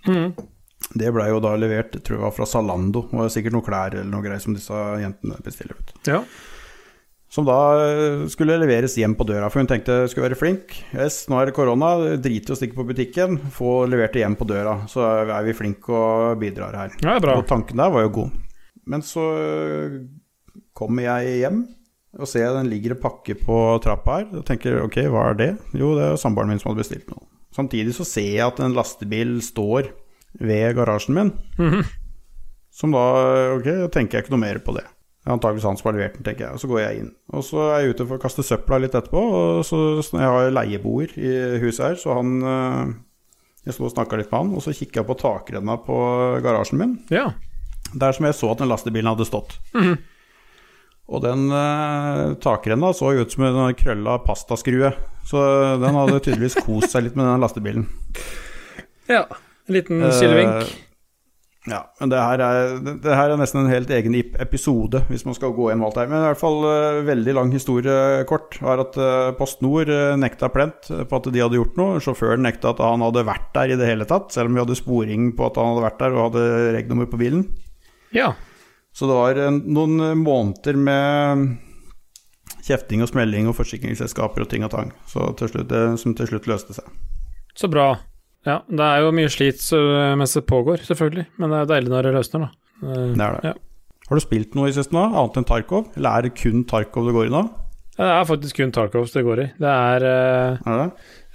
[0.08, 0.32] Mm.
[0.98, 3.06] Det blei jo da levert, tror jeg var fra Zalando.
[3.10, 5.78] Det var sikkert noe klær eller noe greier som disse jentene bestiller.
[5.78, 5.94] Vet.
[6.10, 6.22] Ja.
[7.32, 10.74] Som da øh, skulle leveres hjem på døra, for hun tenkte skulle være flink.
[10.92, 14.36] Yes, nå er det korona, drit i å stikke på butikken, få levert det hjem
[14.36, 14.74] på døra.
[14.92, 16.98] Så er vi flinke og bidrar her.
[17.00, 17.38] ja, bra.
[17.40, 18.36] Og tanken der var jo god.
[18.92, 19.96] Men så øh,
[20.76, 21.64] kommer jeg hjem
[22.20, 24.28] og ser den ligger en pakke på trappa her.
[24.42, 25.52] Og tenker ok, hva er det?
[25.80, 27.24] Jo, det er samboeren min som hadde bestilt noe.
[27.56, 29.88] Samtidig så ser jeg at en lastebil står
[30.44, 31.32] ved garasjen min.
[31.60, 31.88] Mhm.
[32.72, 33.02] Som da
[33.56, 34.84] Ok, da tenker jeg ikke noe mer på det.
[35.30, 36.56] Antakeligvis han som har levert den, tenker jeg.
[36.58, 37.10] Og så går jeg inn.
[37.38, 39.22] Og så er jeg ute for å kaste søpla litt etterpå.
[39.22, 42.94] Og så så jeg har leieboer i huset her, så han øh,
[43.68, 45.96] Jeg sto og snakka litt med han, og så kikka jeg på takrenna på
[46.42, 46.96] garasjen min.
[47.14, 47.28] Ja.
[47.94, 49.60] Der som jeg så at den lastebilen hadde stått.
[49.78, 50.00] Mhm.
[51.12, 54.94] Og den eh, takrenna så ut som en krølla pastaskrue.
[55.28, 55.42] Så
[55.82, 57.86] den hadde tydeligvis kost seg litt med den lastebilen.
[59.12, 59.26] ja.
[59.70, 60.50] En liten sylvink.
[60.66, 60.72] Eh,
[61.70, 65.36] ja, men det her, er, det, her er nesten en helt egen episode, hvis man
[65.38, 66.08] skal gå gjennom alt her.
[66.10, 70.16] Men i hvert fall eh, veldig lang historie kort var at eh, Post Nord eh,
[70.18, 72.02] nekta plent på at de hadde gjort noe.
[72.02, 74.80] Sjåføren nekta at han hadde vært der i det hele tatt, selv om vi hadde
[74.80, 76.46] sporing på at han hadde vært der og hadde
[76.80, 77.46] regnummer på bilen.
[78.10, 78.34] Ja.
[78.98, 81.50] Så det var noen måneder med
[82.66, 86.50] kjefting og smelling og forsikringsselskaper og ting og tang så til slutt, som til slutt
[86.50, 86.90] løste seg.
[87.54, 87.94] Så bra.
[88.48, 89.62] Ja, det er jo mye slit
[90.18, 92.62] mens det pågår, selvfølgelig, men det er deilig når det løsner, da.
[92.82, 93.52] Eh, Det er det.
[93.52, 93.54] Ja.
[94.10, 95.92] Har du spilt noe i siste nå, annet enn Tarkov?
[95.96, 97.44] Eller er det kun Tarkov det går i nå?
[97.96, 99.50] Ja, Det er faktisk kun Tarkov det går i.
[99.62, 100.88] Det er uh, Er det?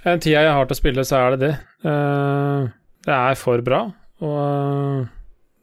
[0.03, 1.53] Den tida jeg har til å spille, så er det det.
[1.87, 2.67] Uh,
[3.07, 3.79] det er for bra,
[4.21, 5.07] og uh,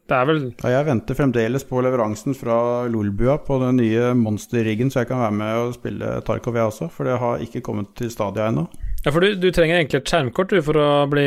[0.09, 2.57] det er vel Ja, jeg venter fremdeles på leveransen fra
[2.92, 6.90] Lolbua på den nye monsterriggen, så jeg kan være med og spille Tarkov, jeg også.
[6.92, 8.66] For det har ikke kommet til stadia ennå.
[9.05, 11.27] Ja, for du, du trenger egentlig et skjermkort du, for å bli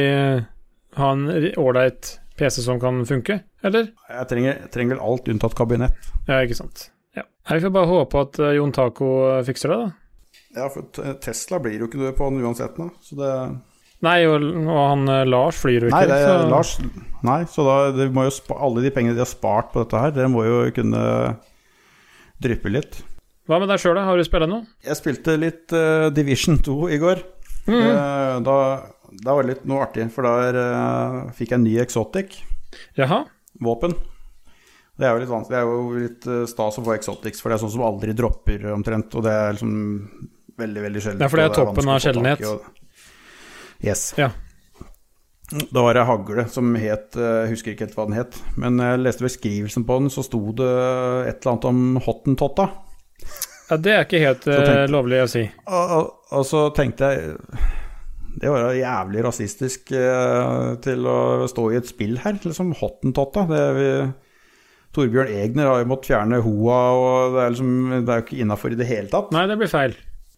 [0.98, 1.28] ha en
[1.62, 3.92] ålreit PC som kan funke, eller?
[4.10, 6.10] Jeg trenger, jeg trenger vel alt unntatt kabinett.
[6.30, 6.88] Ja, ikke sant.
[7.18, 7.26] Ja.
[7.50, 9.10] Vi får bare håpe at eh, Jon Taco
[9.46, 9.90] fikser det, da.
[10.58, 10.86] Ja, for
[11.22, 13.32] Tesla blir jo ikke du på den uansett nå, så det
[14.06, 15.98] Nei, og, og han eh, Lars flyr jo ikke.
[15.98, 16.74] Nei, det så- Lars
[17.26, 20.02] Nei, så da det må jo spa, alle de pengene de har spart på dette
[20.02, 21.02] her, det må jo kunne
[22.42, 23.00] dryppe litt.
[23.50, 24.04] Hva med deg sjøl, da?
[24.06, 24.68] Har du spilt noe?
[24.86, 27.24] Jeg spilte litt uh, Division 2 i går.
[27.68, 28.58] Eh, da,
[29.12, 32.40] da var det litt noe artig, for der uh, fikk jeg en ny Exotic.
[32.98, 33.26] Jaha.
[33.64, 33.94] våpen.
[34.98, 35.54] Det er jo litt vanskelig.
[35.54, 38.16] Det er jo litt eh, stas å få exotics, for det er sånn som aldri
[38.18, 39.14] dropper omtrent.
[39.14, 39.76] Og det er liksom
[40.58, 41.22] veldig, veldig sjelden.
[41.22, 42.46] Ja, for det er toppen av sjeldenhet.
[43.86, 44.10] Yes.
[44.18, 44.32] Ja.
[45.48, 48.82] Da var det hagle som het eh, Jeg husker ikke helt hva den het, men
[48.82, 50.72] jeg leste beskrivelsen på den, så sto det
[51.30, 52.68] et eller annet om hottentotta.
[53.70, 55.42] Ja, det er ikke helt Så tenk- eh, lovlig å si.
[55.68, 57.36] Og, og, og så tenkte jeg
[58.40, 63.44] Det var jævlig rasistisk eh, til å stå i et spill her, liksom hottentotta.
[63.50, 63.88] Det vi,
[64.96, 67.72] Torbjørn Egner har jo måttet fjerne hoa, og det er, liksom,
[68.06, 69.34] det er jo ikke innafor i det hele tatt.
[69.36, 69.98] Nei, det blir feil.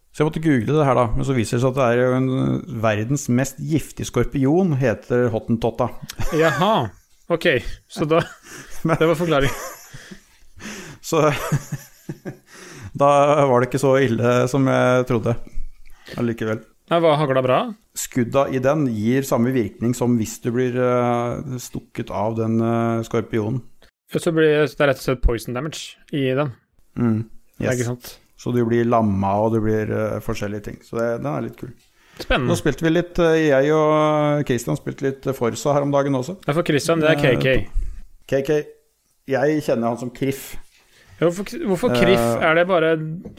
[0.10, 1.04] Så jeg måtte google det her, da.
[1.14, 5.28] Men så viser det seg at det er jo en verdens mest giftige skorpion, heter
[5.36, 5.92] hottentotta.
[6.42, 6.72] Jaha.
[7.30, 7.46] Ok,
[7.92, 8.24] så da
[8.82, 9.52] Det var forklaring.
[11.10, 11.22] Så
[13.00, 15.36] da var det ikke så ille som jeg trodde
[16.20, 16.62] allikevel.
[16.90, 17.58] Nei, Var hagla bra?
[17.98, 23.04] Skudda i den gir samme virkning som hvis du blir uh, stukket av den uh,
[23.06, 23.62] skorpionen.
[24.10, 26.56] Så blir det rett og slett poison damage i den.
[26.98, 27.20] Mm.
[27.62, 28.18] Yes.
[28.40, 30.80] Så du blir lamma, og det blir uh, forskjellige ting.
[30.82, 31.76] Så det, den er litt kul.
[32.20, 32.50] Spennende.
[32.50, 36.40] Nå spilte vi litt, jeg og Christian spilte litt Forsa her om dagen også.
[36.50, 37.54] Ja, for Christian, det er KK.
[38.28, 38.58] KK,
[39.30, 40.56] jeg kjenner han som Kriff.
[41.20, 42.20] Hvorfor, hvorfor Kriff?
[42.20, 42.46] Eh.
[42.48, 42.94] Er det bare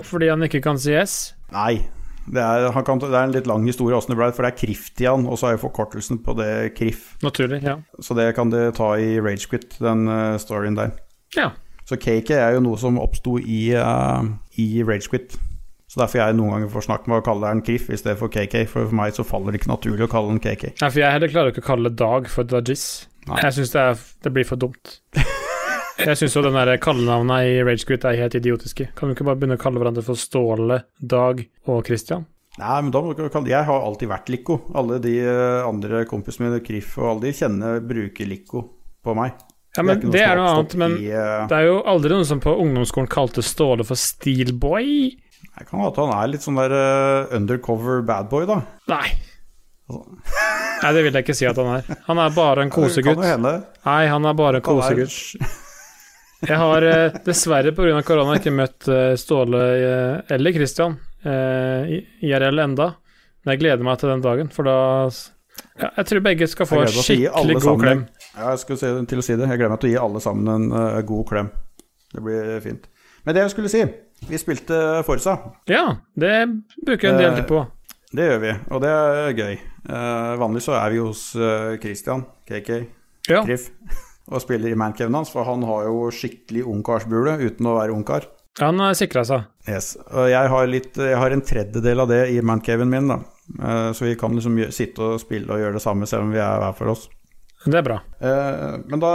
[0.05, 1.35] fordi han ikke kan si S?
[1.55, 1.81] Nei,
[2.29, 4.53] det er, han kan, det er en litt lang historie åssen det ble, for det
[4.53, 7.15] er Kriftian, og så er jo forkortelsen på det Kriff.
[7.25, 7.79] Naturlig, ja.
[8.05, 10.93] Så det kan du ta i Ragequit, den eh, storyen der.
[11.37, 11.51] Ja.
[11.89, 14.23] Så KK er jo noe som oppsto i, uh,
[14.63, 15.35] i Ragequit.
[15.91, 18.31] Så derfor jeg noen ganger får snakke med å kalle den Kriff i stedet for
[18.31, 18.61] KK.
[18.71, 20.77] For for meg så faller det ikke naturlig å kalle den KK.
[20.77, 22.87] Nei, for jeg heller klarer ikke å kalle Dag for Dajis.
[23.27, 23.91] Jeg syns det,
[24.23, 25.01] det blir for dumt.
[26.01, 28.91] Jeg syns jo den der kallenavna i Ragequit er helt idiotiske.
[28.97, 32.27] Kan vi ikke bare begynne å kalle hverandre for Ståle, Dag og Christian?
[32.61, 34.59] Nei, men da må du kalle Jeg har alltid vært Lico.
[34.77, 38.65] Alle de eh, andre kompisene mine, Krif og alle de, kjenner bruker Lico
[39.05, 39.39] på meg.
[39.77, 41.47] Ja, men ikke Det er noe annet, men i, uh...
[41.51, 44.89] det er jo aldri noen som på ungdomsskolen kalte Ståle for Steelboy.
[45.15, 48.61] Jeg kan at han er litt sånn der uh, undercover badboy, da.
[48.91, 49.07] Nei.
[49.91, 51.97] Nei, det vil jeg ikke si at han er.
[52.07, 53.21] Han er bare en kosegutt.
[53.21, 55.61] Nei, han er bare en er- kosegutt.
[56.41, 58.01] Jeg har eh, dessverre pga.
[58.07, 62.87] korona ikke møtt eh, Ståle eh, eller Christian IRL enda.
[63.45, 64.77] Men jeg gleder meg til den dagen, for da
[65.81, 68.03] ja, Jeg tror begge skal få en skikkelig god sammen- klem.
[68.37, 69.49] Ja, jeg skulle til å si det.
[69.49, 71.51] Jeg gleder meg til å gi alle sammen en uh, god klem.
[72.15, 72.89] Det blir fint.
[73.25, 73.85] Men det jeg skulle si
[74.31, 75.37] Vi spilte Forsa.
[75.69, 75.85] Ja,
[76.17, 76.35] det
[76.85, 77.63] bruker jeg en del tid på.
[78.13, 79.59] Det gjør vi, og det er gøy.
[79.89, 82.71] Uh, vanligvis så er vi hos uh, Christian, KK,
[83.31, 83.45] Ja.
[83.47, 83.69] Kriff,
[84.31, 88.29] og spiller i mancaven hans, for han har jo skikkelig ungkarsbule uten å være ungkar.
[88.61, 89.47] Han har sikra seg.
[89.71, 89.93] Yes.
[90.11, 93.21] Og jeg har, litt, jeg har en tredjedel av det i mancaven min, da.
[93.61, 96.43] Eh, så vi kan liksom sitte og spille og gjøre det samme selv om vi
[96.43, 97.07] er hver for oss.
[97.61, 97.99] Det er bra.
[98.25, 99.13] Eh, Men da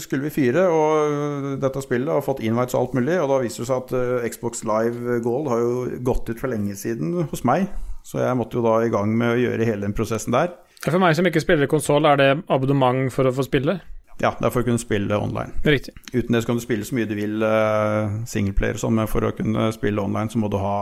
[0.00, 3.62] skulle vi fyre og dette spillet har fått invites og alt mulig, og da viser
[3.64, 5.74] det seg at eh, Xbox Live Gold har jo
[6.06, 7.68] gått ut for lenge siden hos meg,
[8.04, 10.54] så jeg måtte jo da i gang med å gjøre hele den prosessen der.
[10.84, 13.78] For meg som ikke spiller konsoll, er det abonnement for å få spille?
[14.22, 15.52] Ja, det er for å kunne spille online.
[15.66, 15.94] Riktig.
[16.12, 19.08] Uten det så kan du spille så mye du vil uh, singleplayer og sånn, men
[19.10, 20.76] for å kunne spille online så må du ha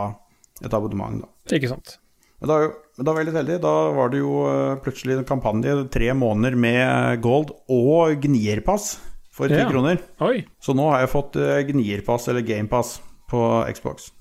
[0.63, 1.57] et abonnement, da.
[1.57, 1.95] Ikke sant.
[2.43, 2.57] Men da,
[2.99, 3.57] men da var jeg litt heldig.
[3.63, 8.97] Da var det jo eh, plutselig en kampanje, tre måneder med gold og gnierpass
[9.33, 9.69] for ti Ja.
[9.71, 10.01] kroner.
[10.21, 10.43] Oi.
[10.61, 12.97] Så nå har jeg fått eh, gnierpass eller gamepass
[13.31, 13.39] på
[13.73, 14.11] Xbox.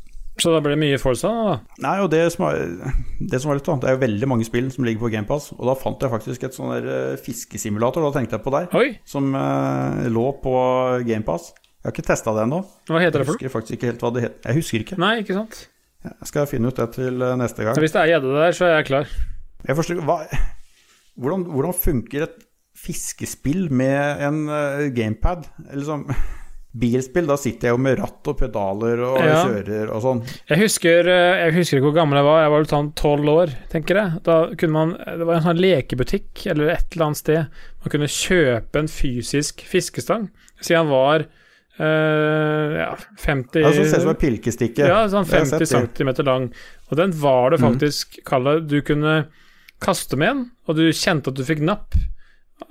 [0.42, 1.52] Så da blir det mye Forza, da?
[1.84, 4.46] Nei, og det som, er, det som var litt da, det er jo veldig mange
[4.48, 8.02] spill som ligger på gamepass, og da fant jeg faktisk et sånn der eh, fiskesimulator,
[8.02, 8.88] da tenkte jeg på der, Oi.
[9.06, 10.54] som eh, lå på
[11.06, 11.52] gamepass.
[11.82, 12.58] Jeg har ikke testa det ennå.
[12.90, 13.38] Hva heter Jeg det for noe?
[13.38, 14.36] husker faktisk ikke helt hva det het.
[14.46, 14.98] Jeg husker ikke.
[15.02, 15.60] Nei, ikke sant.
[16.02, 17.78] Jeg skal finne ut det til eh, neste gang.
[17.78, 19.14] Hvis det er gjedde der, så er jeg klar.
[19.68, 20.18] Jeg forstår hva,
[21.22, 22.38] hvordan, hvordan funker et
[22.82, 25.44] fiskespill med en uh, gamepad?
[25.70, 26.06] Eller sånn
[26.74, 29.42] Bilspill, da sitter jeg jo med ratt og pedaler og Ja.
[29.44, 30.22] kjører og sånn.
[30.48, 33.28] Jeg husker, eh, jeg husker ikke hvor gammel jeg var, jeg var vel sånn tolv
[33.28, 34.22] år, tenker jeg.
[34.24, 37.46] Da kunne man, Det var en sånn lekebutikk eller et eller annet sted.
[37.84, 40.30] Man kunne kjøpe en fysisk fiskestang.
[40.62, 41.26] Siden han var
[41.80, 44.86] eh, ja, 50 Ja, Som ser ut som en pilkestikke.
[44.86, 46.52] Ja, sånn 50 sett cm lang.
[46.90, 47.72] Og den var det Mm.
[47.72, 49.26] faktisk, Kalle, du kunne
[49.80, 51.94] kaste med en, og du kjente at du fikk napp.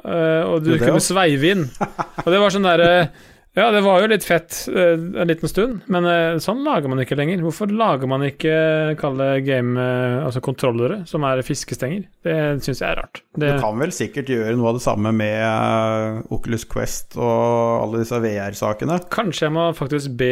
[0.05, 1.69] eh, og du kunne sveive inn.
[2.25, 3.09] Og det var sånn derre
[3.51, 7.01] Ja, det var jo litt fett eh, en liten stund, men eh, sånn lager man
[7.03, 7.41] ikke lenger.
[7.43, 8.53] Hvorfor lager man ikke
[9.01, 12.05] kalle game eh, Altså kontrollere som er fiskestenger?
[12.23, 13.19] Det syns jeg er rart.
[13.35, 17.83] Det, Du kan vel sikkert gjøre noe av det samme med eh, Oculus Quest og
[17.83, 19.01] alle disse VR-sakene.
[19.11, 20.31] Kanskje jeg må faktisk be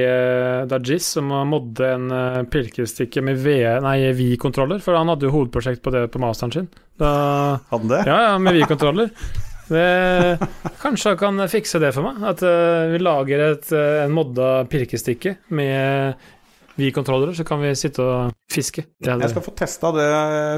[0.72, 6.08] Dajis om å modde en pilkestikke med Vi-kontroller, for han hadde jo hovedprosjekt på det
[6.14, 6.72] på masteren sin.
[7.00, 7.12] Da
[7.68, 8.02] Hadde han det?
[8.08, 9.12] Ja, ja, med Vi-kontroller.
[9.70, 10.48] Det,
[10.82, 12.24] kanskje han kan fikse det for meg?
[12.32, 16.30] At eh, vi lager et, eh, en modda pirkestikke med
[16.80, 18.86] Vi-kontrollere, så kan vi sitte og fiske.
[19.04, 20.10] Det Jeg skal få testa det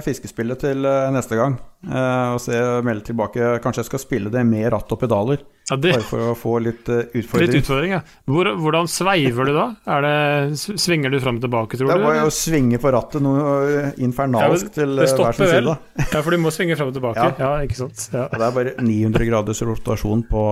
[0.05, 1.57] fiskespillet til eh, neste gang.
[1.87, 2.53] eh, og se,
[2.85, 3.55] melde tilbake.
[3.63, 5.41] Kanskje jeg skal spille det med ratt og pedaler.
[5.71, 7.47] Ja, det, Bare for å få litt utfordring.
[7.47, 7.91] litt utfordring.
[7.95, 8.01] ja.
[8.27, 9.65] Hvor, hvordan sveiver du da?
[9.95, 12.03] Er det, svinger du fram og tilbake, tror Det du?
[12.05, 13.45] var jo å svinge på rattet noe
[13.85, 15.77] eh, infernalsk Ja, til eh, hver sin side.
[16.01, 17.29] Ja, for du må svinge fram og tilbake.
[17.39, 17.53] Ja.
[17.65, 18.09] Ikke sant.
[18.13, 18.27] Ja.
[18.33, 20.43] Det er bare 900 graders rotasjon på,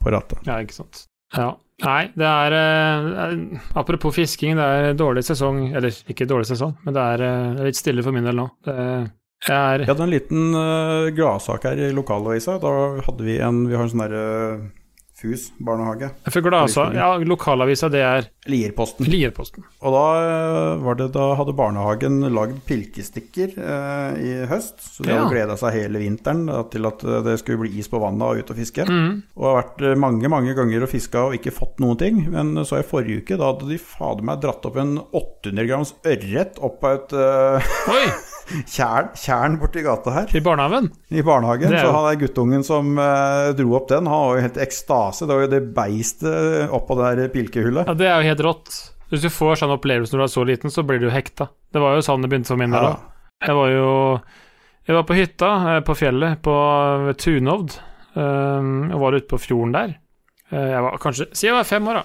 [0.00, 0.46] på rattet.
[0.48, 1.04] Ja, ikke sant.
[1.34, 1.50] Ja.
[1.82, 6.94] Nei, det er eh, Apropos fisking, det er dårlig sesong Eller ikke dårlig sesong, men
[6.94, 8.46] det er eh, litt stille for min del nå.
[8.64, 9.12] Det er
[9.44, 12.54] jeg hadde en liten uh, gladsak her i lokalavisa.
[12.62, 12.70] Da
[13.04, 14.22] hadde vi en Vi har en sånn derre
[15.24, 16.10] FUS barnehage.
[16.28, 19.06] For Glasa, ja, lokalavisa, det er Lierposten.
[19.08, 19.64] Lierposten.
[19.80, 24.82] Og da, eh, var det, da hadde barnehagen lagd pilkestikker eh, i høst.
[24.84, 25.22] Så de Ja.
[25.22, 28.42] hadde gleda seg hele vinteren til at eh, det skulle bli is på vannet og
[28.44, 28.84] ut og fiske.
[28.84, 29.22] Mm.
[29.38, 32.20] Og har vært eh, mange mange ganger og fiska og ikke fått noen ting.
[32.30, 35.94] Men så i forrige uke, da hadde de fader meg dratt opp en 800 grams
[36.04, 38.06] ørret opp av et eh, Oi!
[38.68, 40.36] tjern, borti gata her.
[40.36, 40.90] I barnehagen?
[41.10, 41.72] I barnehagen.
[41.72, 44.60] Er Så jo- han der guttungen som uh, dro opp den, han var jo helt
[44.64, 45.26] ekstase.
[45.26, 47.86] Det var jo det beistet oppå det der pilkehullet.
[47.88, 48.74] Ja, det er jo helt rått.
[49.10, 51.48] Hvis du får sånn opplevelse når du er så liten, så blir du jo hekta.
[51.72, 52.96] Det var jo sånn det begynte for min del Ja.
[53.44, 53.90] Jeg var jo
[54.86, 56.54] Jeg var på hytta eh, på fjellet på
[57.20, 57.78] Tunovd.
[58.14, 59.94] Um, jeg var ute på fjorden der.
[60.52, 62.04] Eh, jeg var kanskje Si jeg var fem år, da.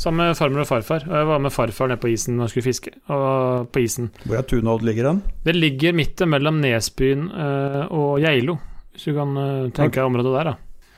[0.00, 1.02] Sammen med farmor og farfar.
[1.04, 2.92] Og jeg var med farfar nede på isen når han skulle fiske.
[3.12, 4.06] Og på isen.
[4.24, 5.18] Hvor er Tunodd ligger den?
[5.44, 8.56] Det ligger midt mellom Nesbyen eh, og Geilo,
[8.94, 10.54] hvis du kan eh, tenke deg området der, da.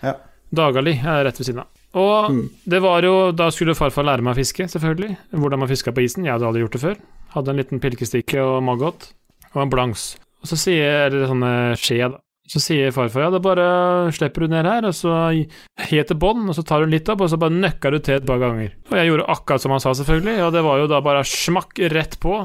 [0.07, 0.15] Ja.
[0.55, 1.71] Dagali er rett ved siden av.
[1.99, 2.45] Og Mm.
[2.65, 5.17] det var jo Da skulle farfar lære meg å fiske, selvfølgelig.
[5.35, 6.25] Hvordan man fiska på isen.
[6.25, 6.97] Jeg hadde aldri gjort det før.
[7.35, 9.11] Hadde en liten pilkestikke og maggot
[9.53, 10.17] og en blanks.
[10.43, 12.19] Og så sier Eller sånne skje, da.
[12.51, 13.67] Så sier farfar ja, er bare
[14.15, 17.23] slipper du ned her, og så helt til bånn, og så tar du litt opp,
[17.23, 18.75] og så bare nøkker du til et par ganger.
[18.91, 21.79] Og jeg gjorde akkurat som han sa, selvfølgelig, og det var jo da bare smakk
[21.95, 22.41] rett på.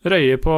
[0.00, 0.52] Røye på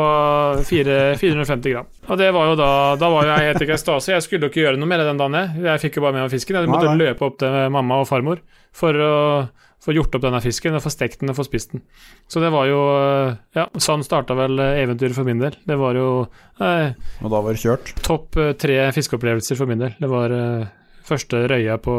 [0.68, 1.86] 4, 450 gram.
[2.06, 4.12] Og det var jo da Da var jeg helt i ekstase.
[4.14, 5.64] Jeg skulle jo ikke gjøre noe mer den dagen, jeg.
[5.66, 6.58] Jeg fikk jo bare med meg fisken.
[6.60, 8.38] Jeg måtte løpe opp til mamma og farmor
[8.70, 9.16] for å
[9.82, 11.82] få gjort opp denne fisken, få stekt den og få spist den.
[12.30, 12.78] Så det var jo
[13.56, 15.56] Ja, sånn starta vel eventyret for min del.
[15.66, 16.06] Det var jo
[16.62, 17.92] eh, Og da var det kjørt.
[18.06, 19.96] topp eh, tre fiskeopplevelser for min del.
[19.98, 20.66] Det var eh,
[21.02, 21.96] første røya på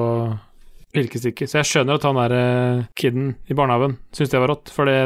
[0.94, 1.50] pilkestikket.
[1.50, 4.90] Så jeg skjønner at han der eh, kiden i barnehagen syns det var rått, for
[4.90, 5.00] det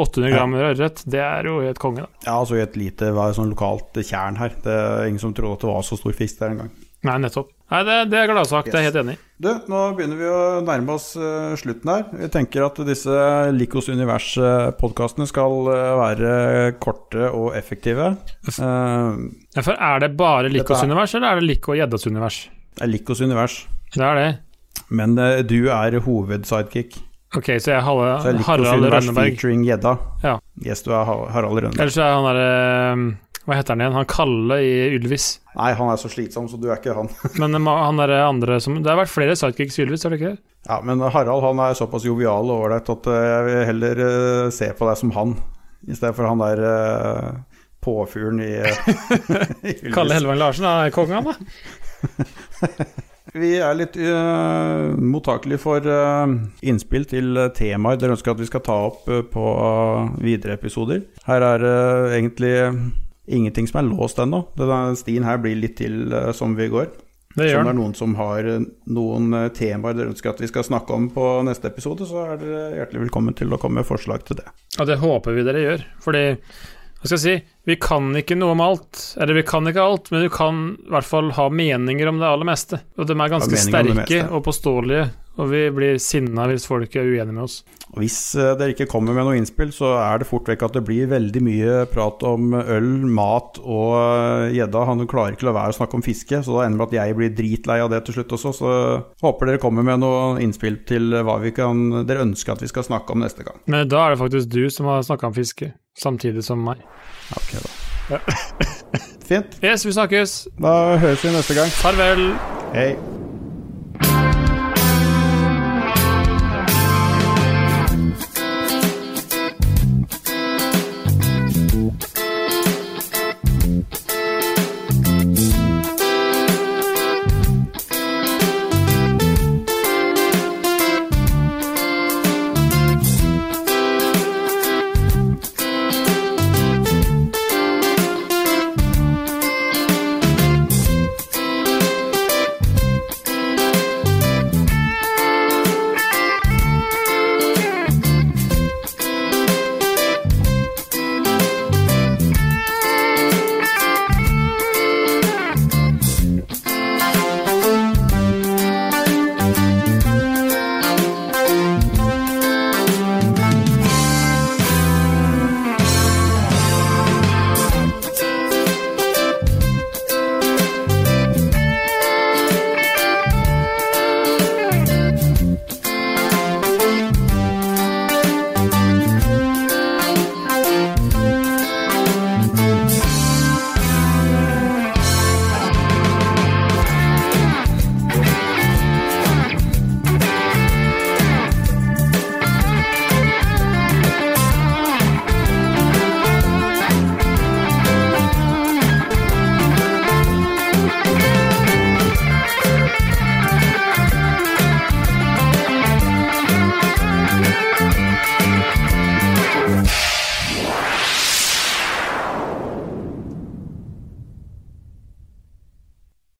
[0.00, 2.22] 800 gram ørret, det er jo helt konge, da.
[2.24, 4.54] Ja, altså i et lite sånn lokalt tjern her.
[4.64, 6.70] Det er ingen som trodde at det var så stor fisk der engang.
[7.02, 7.48] Nei, nettopp.
[7.70, 9.14] Nei, det, det er gladsak, det er jeg helt enig.
[9.40, 12.02] Du, nå begynner vi å nærme oss uh, slutten her.
[12.12, 13.14] Vi tenker at disse
[13.56, 16.32] Likos univers-podkastene skal uh, være
[16.82, 18.10] korte og effektive.
[18.58, 22.04] Uh, Ja, for er det bare Likos er- univers, eller er det Liko og gjeddas
[22.10, 22.40] univers?
[22.76, 23.56] det er Likos univers,
[23.94, 24.28] Det er det.
[24.90, 25.14] men
[25.48, 26.98] du er hovedsidekick.
[27.36, 29.14] Ok, så jeg er Halle, Så er Harald Rønneberg.
[29.38, 29.96] featuring gjedda.
[30.24, 30.36] Ja.
[30.66, 31.78] Yes, du er Harald Rønneberg.
[31.80, 33.16] Ellers er han derre
[33.50, 33.96] Hva heter han igjen?
[33.98, 35.24] Han Kalle i Ylvis.
[35.58, 37.10] Nei, han er så slitsom, så du er ikke han.
[37.42, 40.20] Men eh, han er andre som Det har vært flere sidekicks i Ylvis, har det
[40.20, 40.36] ikke?
[40.68, 44.50] Ja, men Harald han er såpass jovial og ålreit at eh, jeg vil heller uh,
[44.52, 45.32] se på deg som han,
[45.88, 48.50] i stedet for han der uh, påfuglen i,
[49.70, 49.94] i Ylvis.
[49.96, 52.90] Kalle Hellevang Larsen er kongen, han da.
[53.30, 56.26] Vi er litt uh, mottakelige for uh,
[56.66, 60.56] innspill til uh, temaer dere ønsker at vi skal ta opp eh, på eh, videre
[60.58, 61.04] episoder.
[61.28, 61.76] Her er det
[62.16, 62.54] egentlig
[63.30, 64.42] ingenting som er låst ennå.
[64.58, 66.90] Denne stien her blir litt til eh, som vi går.
[67.36, 67.52] Det gjør.
[67.52, 70.50] Så om det er noen som har eh, noen eh, temaer dere ønsker at vi
[70.50, 73.88] skal snakke om på neste episode, så er dere hjertelig velkommen til å komme med
[73.88, 74.48] forslag til det.
[74.78, 75.86] Ja, det håper vi dere gjør.
[76.02, 77.36] Fordi, hva skal jeg si,
[77.70, 79.04] vi kan ikke noe om alt.
[79.20, 82.30] Eller vi kan ikke alt, men du kan i hvert fall ha meninger om det
[82.32, 82.82] aller meste.
[82.98, 85.06] Og de er ganske sterke og påståelige,
[85.40, 87.60] og vi blir sinna hvis folk er uenige med oss.
[87.98, 90.84] Hvis eh, dere ikke kommer med noe innspill, så er det fort vekk at det
[90.86, 94.84] blir veldig mye prat om øl, mat og eh, gjedda.
[94.90, 96.98] Han klarer ikke la være å snakke om fiske, så da ender det med at
[97.00, 98.54] jeg blir dritlei av det til slutt også.
[98.60, 98.74] Så
[99.24, 102.86] håper dere kommer med noe innspill til hva vi kan, dere ønsker at vi skal
[102.86, 103.58] snakke om neste gang.
[103.70, 106.84] Men da er det faktisk du som har snakka om fiske, samtidig som meg.
[107.34, 108.20] Ok, da.
[109.30, 109.58] Fint.
[109.62, 110.36] Yes, vi snakkes.
[110.58, 111.74] Da høres vi neste gang.
[111.82, 112.32] Farvel.
[112.74, 112.94] Hei.